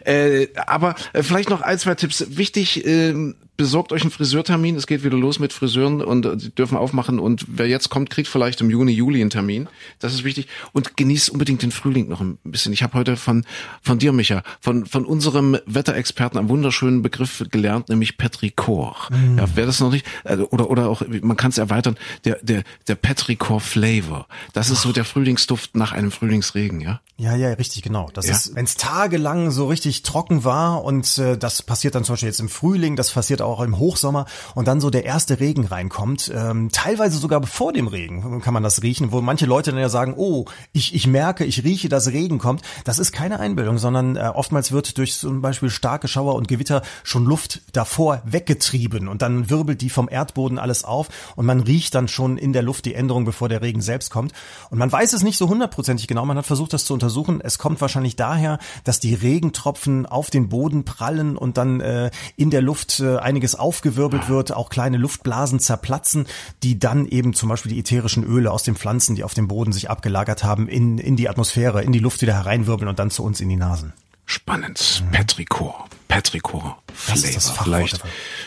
[0.05, 2.23] Äh, aber äh, vielleicht noch ein, zwei Tipps.
[2.29, 4.75] Wichtig, äh, besorgt euch einen Friseurtermin.
[4.75, 7.19] Es geht wieder los mit Friseuren und äh, die dürfen aufmachen.
[7.19, 9.67] Und wer jetzt kommt, kriegt vielleicht im Juni, Juli einen Termin.
[9.99, 10.47] Das ist wichtig.
[10.73, 12.73] Und genießt unbedingt den Frühling noch ein bisschen.
[12.73, 13.45] Ich habe heute von,
[13.81, 18.95] von dir, Micha, von, von unserem Wetterexperten einen wunderschönen Begriff gelernt, nämlich Petrichor.
[19.09, 19.37] Mhm.
[19.37, 22.63] Ja, wer das noch nicht, äh, oder, oder auch, man kann es erweitern, der, der,
[22.87, 24.27] der Petrichor Flavor.
[24.53, 27.01] Das ist so der Frühlingsduft nach einem Frühlingsregen, ja?
[27.17, 28.09] Ja, ja, richtig, genau.
[28.13, 28.33] Das ja.
[28.33, 32.27] ist, wenn es tagelang so richtig trocken war und äh, das passiert dann zum Beispiel
[32.27, 36.31] jetzt im Frühling, das passiert auch im Hochsommer und dann so der erste Regen reinkommt,
[36.33, 39.89] ähm, teilweise sogar bevor dem Regen kann man das riechen, wo manche Leute dann ja
[39.89, 42.61] sagen, oh, ich, ich merke, ich rieche, dass Regen kommt.
[42.83, 46.81] Das ist keine Einbildung, sondern äh, oftmals wird durch zum Beispiel starke Schauer und Gewitter
[47.03, 51.95] schon Luft davor weggetrieben Und dann wirbelt die vom Erdboden alles auf und man riecht
[51.95, 54.33] dann schon in der Luft die Änderung, bevor der Regen selbst kommt.
[54.69, 56.25] Und man weiß es nicht so hundertprozentig genau.
[56.25, 57.41] Man hat versucht, das zu untersuchen.
[57.41, 62.49] Es kommt wahrscheinlich daher, dass die Regentropfen auf den Boden prallen und dann äh, in
[62.49, 66.25] der Luft äh, einiges aufgewirbelt wird, auch kleine Luftblasen zerplatzen,
[66.63, 69.73] die dann eben zum Beispiel die ätherischen Öle aus den Pflanzen, die auf dem Boden
[69.73, 73.23] sich abgelagert haben, in, in die Atmosphäre, in die Luft wieder hereinwirbeln und dann zu
[73.23, 73.91] uns in die Nasen.
[74.25, 75.03] Spannend.
[75.05, 75.11] Mhm.
[75.11, 75.87] Petrichor.
[76.07, 77.63] Petrichor Flavor.
[77.63, 78.03] Vielleicht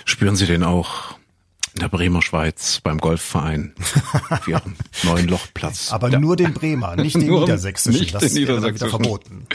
[0.07, 1.17] spüren Sie den auch
[1.75, 3.75] in der Bremer Schweiz beim Golfverein
[4.31, 5.93] auf ihrem neuen Lochplatz.
[5.93, 6.19] Aber ja.
[6.19, 8.01] nur den Bremer, nicht den Niedersächsischen.
[8.01, 8.89] Nicht das den Niedersächsischen.
[8.89, 9.47] verboten.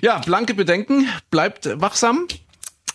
[0.00, 1.06] Ja, blanke Bedenken.
[1.30, 2.26] Bleibt wachsam.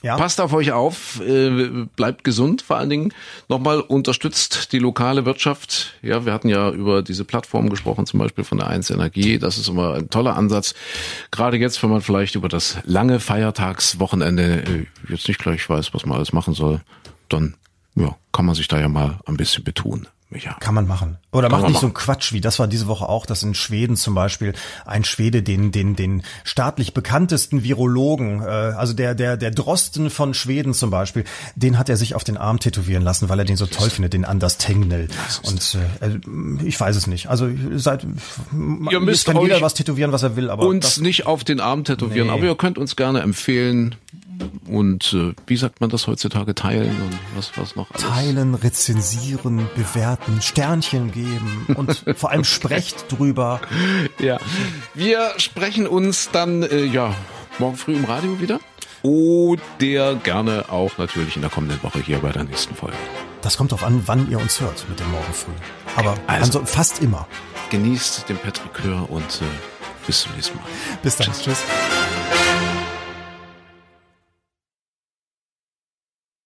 [0.05, 0.17] Ja.
[0.17, 3.13] Passt auf euch auf, äh, bleibt gesund, vor allen Dingen
[3.49, 5.95] nochmal unterstützt die lokale Wirtschaft.
[6.03, 9.39] Ja, wir hatten ja über diese Plattform gesprochen, zum Beispiel von der 1 Energie.
[9.39, 10.75] Das ist immer ein toller Ansatz.
[11.31, 16.05] Gerade jetzt, wenn man vielleicht über das lange Feiertagswochenende äh, jetzt nicht gleich weiß, was
[16.05, 16.81] man alles machen soll,
[17.27, 17.55] dann
[17.95, 20.07] ja, kann man sich da ja mal ein bisschen betun.
[20.31, 20.53] Ja.
[20.59, 21.17] Kann man machen.
[21.31, 23.95] Oder macht nicht so ein Quatsch wie, das war diese Woche auch, dass in Schweden
[23.95, 24.53] zum Beispiel
[24.85, 30.33] ein Schwede den, den, den staatlich bekanntesten Virologen, äh, also der, der, der Drosten von
[30.33, 33.55] Schweden zum Beispiel, den hat er sich auf den Arm tätowieren lassen, weil er den
[33.55, 35.07] so toll findet, den Anders Tegnell.
[35.43, 37.27] Und äh, ich weiß es nicht.
[37.27, 41.43] Also seit ihr müsst kann jeder was tätowieren, was er will, aber uns nicht auf
[41.43, 42.33] den Arm tätowieren, nee.
[42.33, 43.95] aber ihr könnt uns gerne empfehlen,
[44.67, 48.03] und äh, wie sagt man das heutzutage teilen und was was noch alles?
[48.03, 53.61] Teilen, rezensieren, bewerten, Sternchen geben und vor allem sprecht drüber.
[54.19, 54.39] Ja,
[54.93, 57.13] wir sprechen uns dann äh, ja
[57.59, 58.59] morgen früh im Radio wieder
[59.01, 62.97] oder gerne auch natürlich in der kommenden Woche hier bei der nächsten Folge.
[63.41, 65.51] Das kommt darauf an, wann ihr uns hört mit dem Morgen früh.
[65.95, 67.27] Aber also, also fast immer.
[67.69, 69.45] Genießt den Patrick Hör und äh,
[70.07, 70.65] bis zum nächsten Mal.
[71.03, 71.27] Bis dann.
[71.27, 71.43] Tschüss.
[71.43, 72.64] Tschüss.